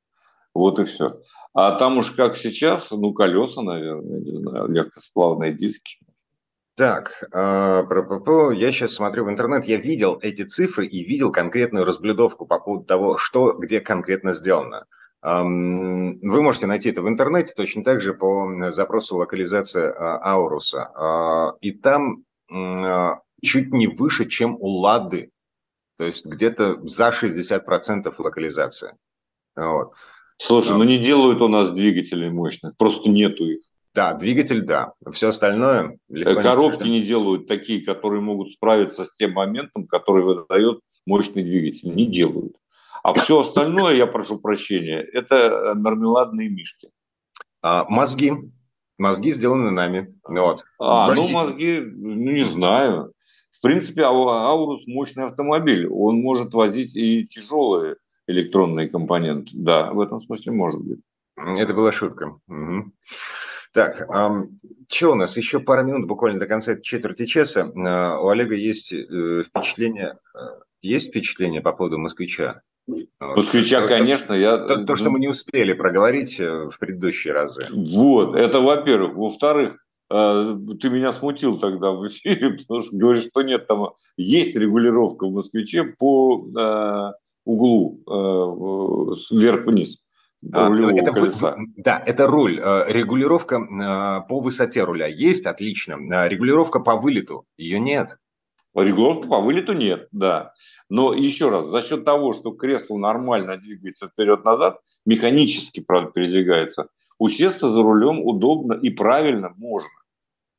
[0.55, 1.09] Вот и все.
[1.55, 5.99] А там уж как сейчас, ну, колеса, наверное, не знаю, легкосплавные диски.
[6.77, 7.83] Так, а,
[8.53, 12.85] я сейчас смотрю в интернет, я видел эти цифры и видел конкретную разблюдовку по поводу
[12.85, 14.85] того, что где конкретно сделано.
[15.23, 20.91] Вы можете найти это в интернете, точно так же по запросу локализация а, Ауруса.
[20.95, 22.25] А, и там
[23.47, 25.31] чуть не выше, чем у Лады.
[25.99, 28.97] То есть где-то за 60% локализация.
[29.57, 29.93] Вот.
[30.37, 33.61] Слушай, ну не делают у нас двигателей мощных, просто нету их.
[33.95, 34.93] Да, двигатель, да.
[35.13, 35.99] Все остальное...
[36.13, 41.95] Коробки не, не делают такие, которые могут справиться с тем моментом, который выдает мощный двигатель.
[41.95, 42.53] Не делают.
[43.03, 46.91] А все остальное, я прошу прощения, это мармеладные мишки.
[47.63, 48.33] А, мозги.
[48.99, 50.15] Мозги сделаны нами.
[50.25, 50.65] Вот.
[50.79, 51.17] А, Боги.
[51.17, 53.13] ну мозги, ну не знаю.
[53.67, 55.89] В принципе, Аурус мощный автомобиль.
[55.89, 57.97] Он может возить и тяжелые
[58.29, 59.51] электронные компоненты.
[59.55, 61.01] Да, в этом смысле может быть.
[61.37, 62.37] Это была шутка.
[62.47, 62.93] Угу.
[63.73, 65.37] Так, эм, что у нас?
[65.37, 67.63] Еще пару минут, буквально до конца четверти часа.
[67.63, 70.39] Э, у Олега есть э, впечатление, э,
[70.83, 72.63] есть впечатление по поводу москвича?
[73.19, 74.59] Москвича, вот, конечно, я...
[74.59, 77.67] То, то, что мы не успели проговорить э, в предыдущие разы.
[77.73, 79.17] Вот, это во-первых.
[79.17, 85.27] Во-вторых, ты меня смутил тогда в эфире, потому что говоришь, что нет, там есть регулировка
[85.27, 87.13] в «Москвиче» по э,
[87.45, 90.03] углу э, вверх-вниз.
[90.53, 91.57] А, это, колеса.
[91.77, 92.61] Да, это руль.
[92.89, 95.97] Регулировка по высоте руля есть, отлично.
[96.29, 98.19] Регулировка по вылету, ее нет.
[98.75, 100.53] Регулировки по вылету нет, да.
[100.91, 106.89] Но еще раз, за счет того, что кресло нормально двигается вперед-назад, механически, правда, передвигается,
[107.19, 109.89] усесться за рулем удобно и правильно можно.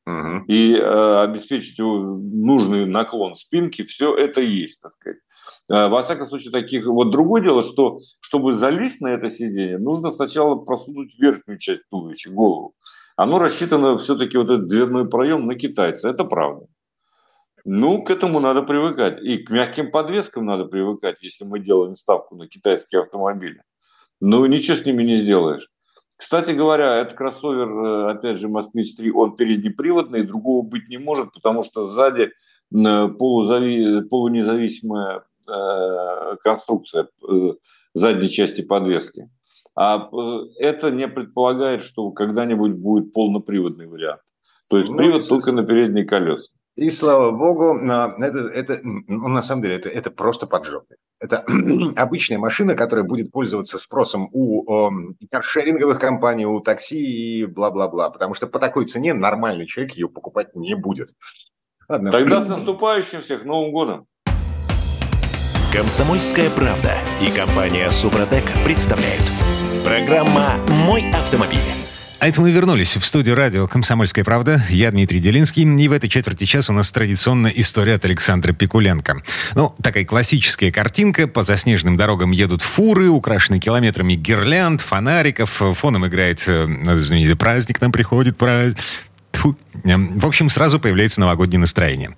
[0.05, 0.45] Угу.
[0.47, 5.19] И э, обеспечить нужный наклон спинки, все это есть, так сказать.
[5.69, 6.85] Э, во всяком случае, таких...
[6.85, 12.29] Вот другое дело, что чтобы залезть на это сиденье, нужно сначала просунуть верхнюю часть туловища,
[12.29, 12.73] голову.
[13.17, 16.67] Оно рассчитано все-таки вот этот дверной проем на китайца, это правда.
[17.65, 19.21] Ну, к этому надо привыкать.
[19.21, 23.61] И к мягким подвескам надо привыкать, если мы делаем ставку на китайские автомобили.
[24.21, 25.69] Ну, ничего с ними не сделаешь.
[26.17, 31.61] Кстати говоря, этот кроссовер, э, опять же, Москвич-3, он переднеприводный, другого быть не может, потому
[31.61, 32.31] что сзади
[32.73, 34.01] э, полузави...
[34.09, 37.07] полунезависимая э, конструкция
[37.93, 39.29] задней части подвески.
[39.75, 40.09] А
[40.57, 44.21] это не предполагает, что когда-нибудь будет полноприводный вариант.
[44.71, 46.51] То есть ну, привод только на передние колеса.
[46.75, 50.97] И слава богу, это, это, ну, на самом деле, это, это просто поджопник.
[51.19, 51.43] Это
[51.95, 58.09] обычная машина, которая будет пользоваться спросом у э, каршеринговых компаний, у такси и бла-бла-бла.
[58.09, 61.09] Потому что по такой цене нормальный человек ее покупать не будет.
[61.89, 62.11] Ладно.
[62.11, 64.07] Тогда с наступающим всех Новым годом!
[65.73, 69.23] Комсомольская правда и компания Супротек представляют.
[69.83, 71.76] Программа «Мой автомобиль».
[72.27, 74.61] А это мы вернулись в студию радио «Комсомольская правда».
[74.67, 75.63] Я Дмитрий Делинский.
[75.63, 79.23] И в этой четверти часа у нас традиционная история от Александра Пикуленко.
[79.55, 81.27] Ну, такая классическая картинка.
[81.27, 85.61] По заснеженным дорогам едут фуры, украшенные километрами гирлянд, фонариков.
[85.75, 86.65] Фоном играет, э,
[86.97, 88.77] знаменитый праздник, нам приходит праздник
[89.83, 92.09] В общем, сразу появляется новогоднее настроение.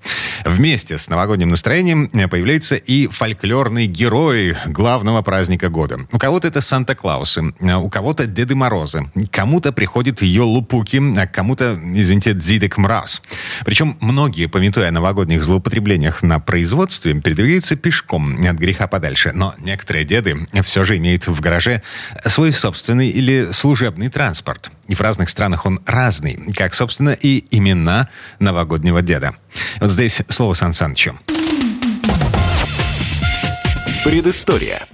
[0.45, 5.99] Вместе с новогодним настроением э, появляется и фольклорный герой главного праздника года.
[6.11, 12.33] У кого-то это Санта-Клаусы, э, у кого-то Деды Морозы, кому-то приходит Йолупуки, а кому-то, извините,
[12.33, 13.21] Дзидек Мраз.
[13.65, 19.31] Причем многие, пометуя о новогодних злоупотреблениях на производстве, передвигаются пешком от греха подальше.
[19.33, 21.83] Но некоторые деды все же имеют в гараже
[22.25, 24.71] свой собственный или служебный транспорт.
[24.89, 28.09] И в разных странах он разный, как, собственно, и имена
[28.39, 29.35] новогоднего деда.
[29.79, 31.17] Вот здесь слово Сан Санычу.
[34.03, 34.87] Предыстория.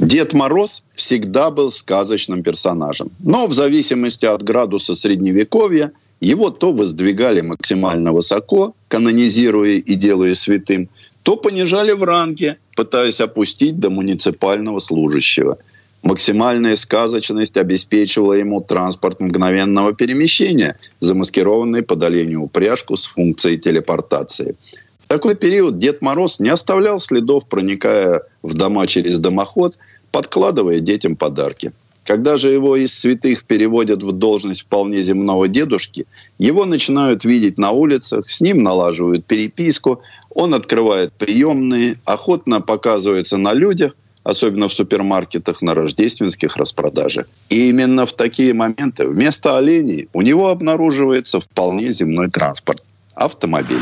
[0.00, 3.10] Дед Мороз всегда был сказочным персонажем.
[3.20, 10.88] Но в зависимости от градуса средневековья его то воздвигали максимально высоко, канонизируя и делая святым,
[11.22, 15.58] то понижали в ранге, пытаясь опустить до муниципального служащего–
[16.02, 24.56] Максимальная сказочность обеспечивала ему транспорт мгновенного перемещения, замаскированный под оленью упряжку с функцией телепортации.
[25.00, 29.78] В такой период Дед Мороз не оставлял следов, проникая в дома через дымоход,
[30.12, 31.72] подкладывая детям подарки.
[32.04, 36.06] Когда же его из святых переводят в должность вполне земного дедушки,
[36.38, 43.52] его начинают видеть на улицах, с ним налаживают переписку, он открывает приемные, охотно показывается на
[43.52, 43.96] людях–
[44.28, 47.26] особенно в супермаркетах на рождественских распродажах.
[47.48, 53.80] И именно в такие моменты вместо оленей у него обнаруживается вполне земной транспорт– автомобиль.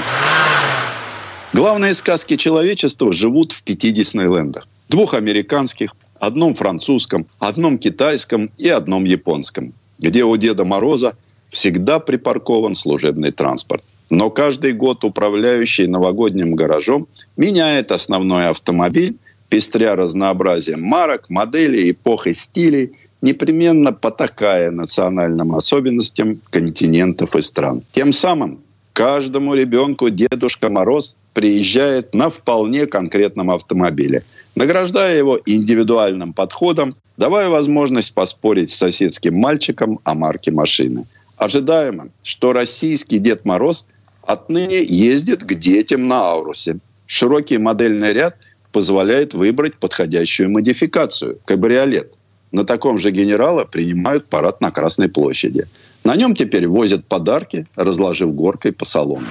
[1.53, 4.68] Главные сказки человечества живут в пяти Диснейлендах.
[4.88, 11.14] Двух американских, одном французском, одном китайском и одном японском, где у Деда Мороза
[11.49, 13.82] всегда припаркован служебный транспорт.
[14.11, 19.16] Но каждый год управляющий новогодним гаражом меняет основной автомобиль
[19.49, 22.92] пестря разнообразием марок, моделей, эпох и стилей,
[23.22, 27.82] непременно потакая национальным особенностям континентов и стран.
[27.92, 28.61] Тем самым
[28.92, 34.22] каждому ребенку Дедушка Мороз приезжает на вполне конкретном автомобиле,
[34.55, 41.05] награждая его индивидуальным подходом, давая возможность поспорить с соседским мальчиком о марке машины.
[41.36, 43.86] Ожидаемо, что российский Дед Мороз
[44.22, 46.78] отныне ездит к детям на Аурусе.
[47.07, 48.36] Широкий модельный ряд
[48.77, 52.12] позволяет выбрать подходящую модификацию– кабриолет.
[52.53, 55.66] На таком же генерала принимают парад на Красной площади.
[56.05, 59.24] На нем теперь возят подарки, разложив горкой по салону.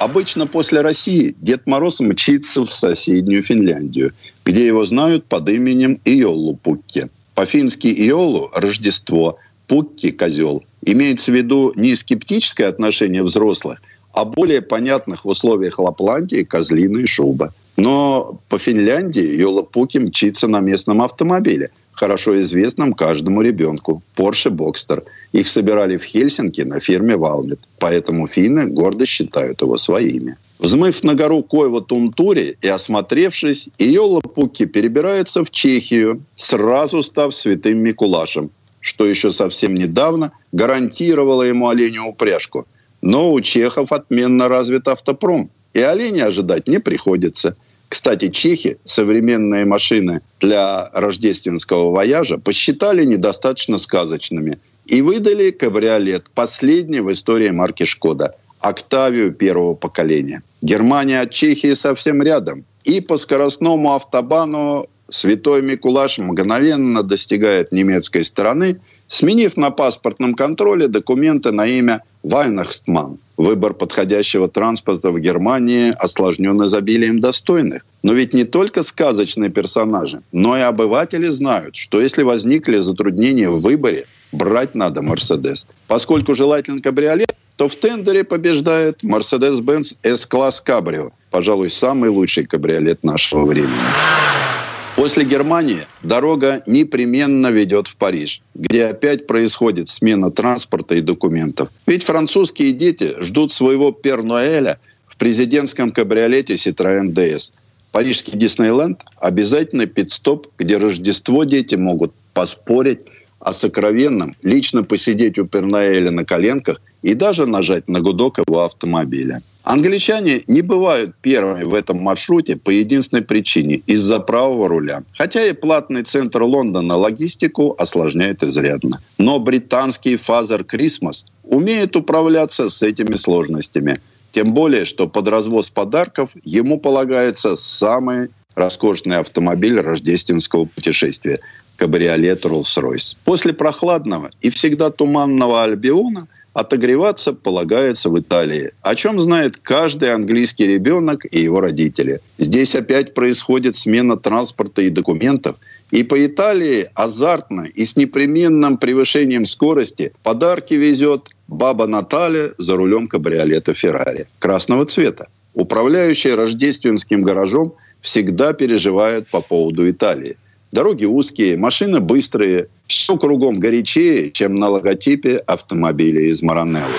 [0.00, 4.14] Обычно после России Дед Мороз мчится в соседнюю Финляндию,
[4.44, 7.08] где его знают под именем Иолу Пукки.
[7.36, 10.64] По-фински Иолу– Рождество, Пукки– козел.
[10.84, 13.80] Имеется в виду не скептическое отношение взрослых,
[14.12, 17.52] а более понятных в условиях Лапландии козлиная шуба.
[17.76, 25.02] Но по Финляндии Йолапуки мчится на местном автомобиле, хорошо известном каждому ребенку– Porsche Boxster.
[25.32, 30.36] Их собирали в Хельсинки на фирме Valmet, поэтому финны гордо считают его своими.
[30.58, 37.78] Взмыв на гору Койва Тунтури и осмотревшись, Иола Пуки перебирается в Чехию, сразу став святым
[37.78, 38.50] Микулашем,
[38.80, 42.66] что еще совсем недавно гарантировало ему оленю упряжку.
[43.02, 47.56] Но у чехов отменно развит автопром, и оленя ожидать не приходится–
[47.90, 57.10] кстати, чехи современные машины для рождественского вояжа посчитали недостаточно сказочными и выдали кабриолет, последний в
[57.10, 60.44] истории марки «Шкода», «Октавию» первого поколения.
[60.62, 62.64] Германия от Чехии совсем рядом.
[62.84, 68.80] И по скоростному автобану Святой Микулаш мгновенно достигает немецкой стороны,
[69.10, 73.18] сменив на паспортном контроле документы на имя Вайнахстман.
[73.36, 77.82] Выбор подходящего транспорта в Германии осложнен изобилием достойных.
[78.02, 83.60] Но ведь не только сказочные персонажи, но и обыватели знают, что если возникли затруднения в
[83.62, 85.66] выборе, брать надо Мерседес.
[85.88, 91.10] Поскольку желательно кабриолет, то в тендере побеждает Mercedes-Benz S-класс Cabrio.
[91.30, 94.59] Пожалуй, самый лучший кабриолет нашего времени.
[95.00, 101.70] После Германии дорога непременно ведет в Париж, где опять происходит смена транспорта и документов.
[101.86, 107.52] Ведь французские дети ждут своего Пернуэля в президентском кабриолете Citroën DS.
[107.92, 113.00] Парижский Диснейленд– обязательно пит-стоп, где Рождество дети могут поспорить
[113.38, 119.40] о сокровенном, лично посидеть у Пернаэля на коленках и даже нажать на гудок его автомобиля.
[119.62, 125.02] Англичане не бывают первыми в этом маршруте по единственной причине– из-за правого руля.
[125.16, 129.00] Хотя и платный центр Лондона логистику осложняет изрядно.
[129.18, 134.00] Но британский фазер Christmas умеет управляться с этими сложностями.
[134.32, 141.40] Тем более, что под развоз подарков ему полагается самый роскошный автомобиль рождественского путешествия–
[141.80, 143.16] кабриолет Rolls-Royce.
[143.24, 150.66] После прохладного и всегда туманного Альбиона отогреваться полагается в Италии, о чем знает каждый английский
[150.66, 152.20] ребенок и его родители.
[152.38, 155.56] Здесь опять происходит смена транспорта и документов–
[155.90, 163.08] и по Италии азартно и с непременным превышением скорости подарки везет баба Наталья за рулем
[163.08, 165.28] кабриолета Феррари красного цвета.
[165.54, 170.36] Управляющая рождественским гаражом всегда переживает по поводу Италии.
[170.70, 176.94] Дороги узкие, машины быстрые, все кругом горячее, чем на логотипе автомобиля из Маранеллы.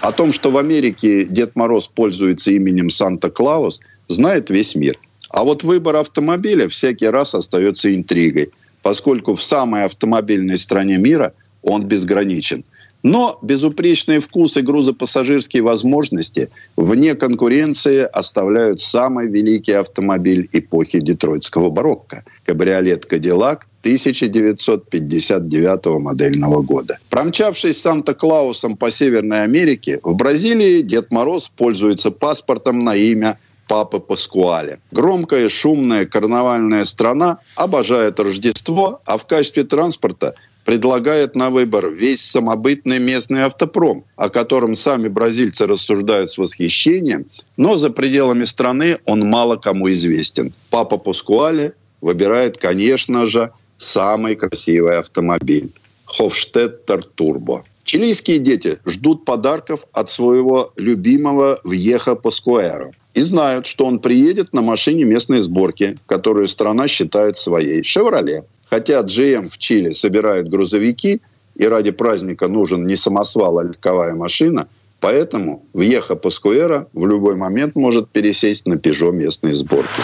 [0.00, 4.98] О том, что в Америке Дед Мороз пользуется именем Санта-Клаус, знает весь мир.
[5.30, 8.50] А вот выбор автомобиля всякий раз остается интригой,
[8.82, 11.32] поскольку в самой автомобильной стране мира
[11.62, 12.64] он безграничен–
[13.04, 22.24] но безупречный вкус и грузопассажирские возможности вне конкуренции оставляют самый великий автомобиль эпохи детройтского барокко–
[22.44, 26.98] кабриолет «Кадиллак» 1959 модельного года.
[27.10, 33.38] Промчавшись Санта-Клаусом по Северной Америке, в Бразилии Дед Мороз пользуется паспортом на имя
[33.68, 34.78] Папы Паскуале.
[34.92, 40.34] Громкая, шумная, карнавальная страна обожает Рождество, а в качестве транспорта
[40.64, 47.76] предлагает на выбор весь самобытный местный автопром, о котором сами бразильцы рассуждают с восхищением, но
[47.76, 50.52] за пределами страны он мало кому известен.
[50.70, 55.70] Папа Пускуале выбирает, конечно же, самый красивый автомобиль–
[56.06, 57.64] Хофштеттер Турбо.
[57.84, 64.60] Чилийские дети ждут подарков от своего любимого Вьеха Паскуэра и знают, что он приедет на
[64.60, 68.44] машине местной сборки, которую страна считает своей– «Шевроле».
[68.68, 71.20] Хотя GM в Чили собирает грузовики,
[71.54, 74.66] и ради праздника нужен не самосвал, а легковая машина,
[75.00, 80.02] поэтому въеха Паскуэра в любой момент может пересесть на Пежо местной сборки.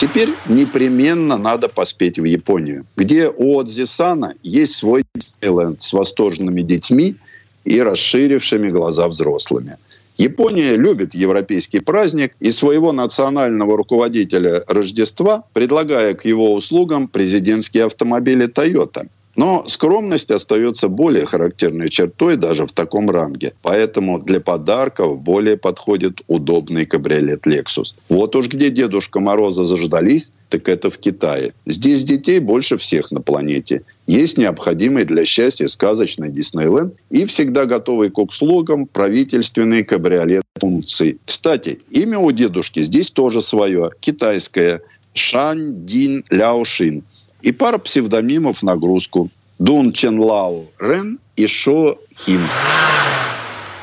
[0.00, 7.16] Теперь непременно надо поспеть в Японию, где у Отзисана есть свой Диснейленд с восторженными детьми
[7.64, 9.76] и расширившими глаза взрослыми–
[10.16, 18.46] Япония любит европейский праздник и своего национального руководителя Рождества, предлагая к его услугам президентские автомобили
[18.46, 19.08] Toyota.
[19.36, 23.52] Но скромность остается более характерной чертой даже в таком ранге.
[23.62, 27.94] Поэтому для подарков более подходит удобный кабриолет Lexus.
[28.08, 31.52] Вот уж где Дедушка Мороза заждались, так это в Китае.
[31.66, 33.82] Здесь детей больше всех на планете.
[34.06, 41.16] Есть необходимый для счастья сказочный Диснейленд и всегда готовый к услугам правительственный кабриолет Тунци.
[41.24, 44.80] Кстати, имя у дедушки здесь тоже свое, китайское–
[45.14, 47.04] Шань Дин Ляошин
[47.44, 49.30] и пара псевдонимов нагрузку.
[49.58, 52.40] Дун Чен Лао Рен и Шо Хин.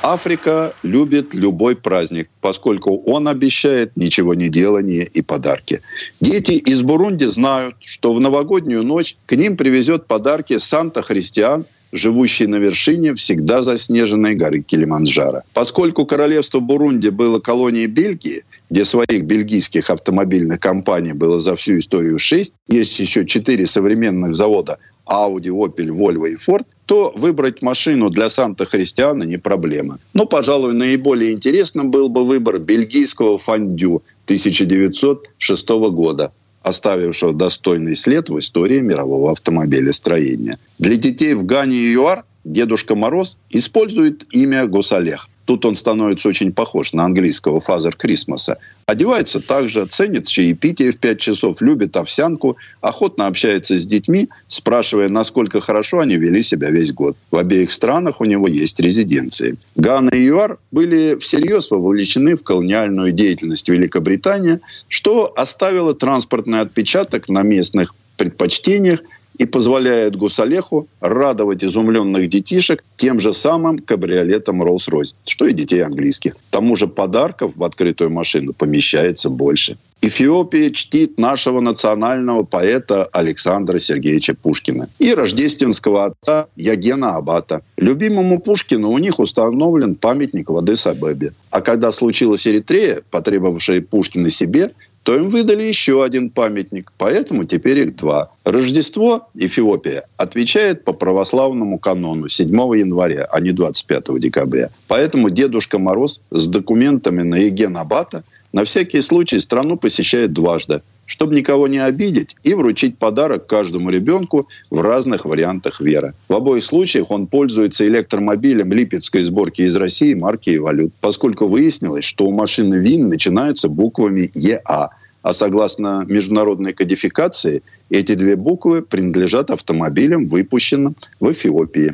[0.03, 5.81] Африка любит любой праздник, поскольку он обещает ничего не делание и подарки.
[6.19, 12.55] Дети из Бурунди знают, что в новогоднюю ночь к ним привезет подарки Санта-Христиан, живущий на
[12.55, 15.41] вершине всегда заснеженной горы Килиманджаро.
[15.53, 22.17] Поскольку королевство Бурунди было колонией Бельгии, где своих бельгийских автомобильных компаний было за всю историю
[22.17, 28.29] шесть, есть еще четыре современных завода Audi, Opel, Volvo и Ford, то выбрать машину для
[28.29, 29.99] Санта-Христиана не проблема.
[30.13, 36.31] Но, пожалуй, наиболее интересным был бы выбор бельгийского Fondu 1906 года,
[36.63, 40.57] оставившего достойный след в истории мирового автомобилестроения.
[40.79, 45.27] Для детей в Гане и ЮАР Дедушка Мороз использует имя Гусалех.
[45.51, 48.57] Тут он становится очень похож на английского Father Christmas а.
[48.85, 55.59] Одевается также, ценит чаепитие в 5 часов, любит овсянку, охотно общается с детьми, спрашивая, насколько
[55.59, 57.17] хорошо они вели себя весь год.
[57.31, 59.57] В обеих странах у него есть резиденции.
[59.75, 67.41] Гана и ЮАР были всерьез вовлечены в колониальную деятельность Великобритании, что оставило транспортный отпечаток на
[67.41, 69.01] местных предпочтениях
[69.41, 76.35] и позволяет Гусалеху радовать изумленных детишек тем же самым кабриолетом Rolls-Royce, что и детей английских.
[76.35, 79.77] К тому же подарков в открытую машину помещается больше.
[80.03, 87.61] Эфиопия чтит нашего национального поэта Александра Сергеевича Пушкина и рождественского отца Ягена Абата.
[87.77, 91.33] Любимому Пушкину у них установлен памятник в Адес-Абебе.
[91.49, 94.71] А когда случилась Эритрея, потребовавшая Пушкина себе,
[95.03, 98.31] то им выдали еще один памятник, поэтому теперь их два.
[98.43, 102.47] Рождество Эфиопия отвечает по православному канону 7
[102.77, 104.69] января, а не 25 декабря.
[104.87, 108.23] Поэтому Дедушка Мороз с документами на Еген Абата
[108.53, 110.81] на всякий случай страну посещает дважды,
[111.11, 116.13] чтобы никого не обидеть и вручить подарок каждому ребенку в разных вариантах веры.
[116.29, 122.05] В обоих случаях он пользуется электромобилем липецкой сборки из России марки и валют, поскольку выяснилось,
[122.05, 124.89] что у машины ВИН начинаются буквами ЕА.
[125.21, 131.93] А согласно международной кодификации, эти две буквы принадлежат автомобилям, выпущенным в Эфиопии.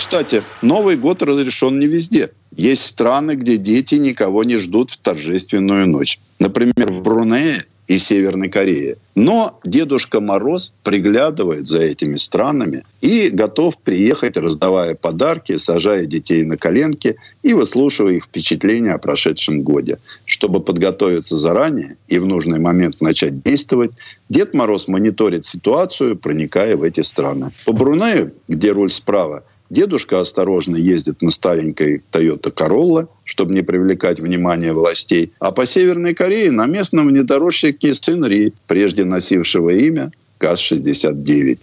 [0.00, 2.30] Кстати, Новый год разрешен не везде.
[2.56, 6.18] Есть страны, где дети никого не ждут в торжественную ночь.
[6.38, 8.96] Например, в Брунее и Северной Корее.
[9.14, 16.56] Но Дедушка Мороз приглядывает за этими странами и готов приехать, раздавая подарки, сажая детей на
[16.56, 19.98] коленки и выслушивая их впечатления о прошедшем годе.
[20.24, 23.90] Чтобы подготовиться заранее и в нужный момент начать действовать,
[24.30, 27.50] Дед Мороз мониторит ситуацию, проникая в эти страны.
[27.66, 34.18] По Брунею, где руль справа, Дедушка осторожно ездит на старенькой Toyota Corolla, чтобы не привлекать
[34.18, 35.32] внимание властей.
[35.38, 37.92] А по Северной Корее на местном внедорожнике
[38.26, 40.10] Ри, прежде носившего имя
[40.40, 41.60] ГАЗ-69.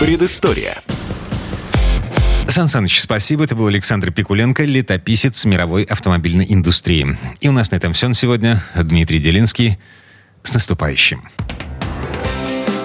[0.00, 0.82] Предыстория.
[2.48, 3.44] Сан Саныч, спасибо.
[3.44, 7.16] Это был Александр Пикуленко, летописец мировой автомобильной индустрии.
[7.40, 8.60] И у нас на этом все на сегодня.
[8.74, 9.78] Дмитрий Делинский.
[10.42, 11.22] С наступающим.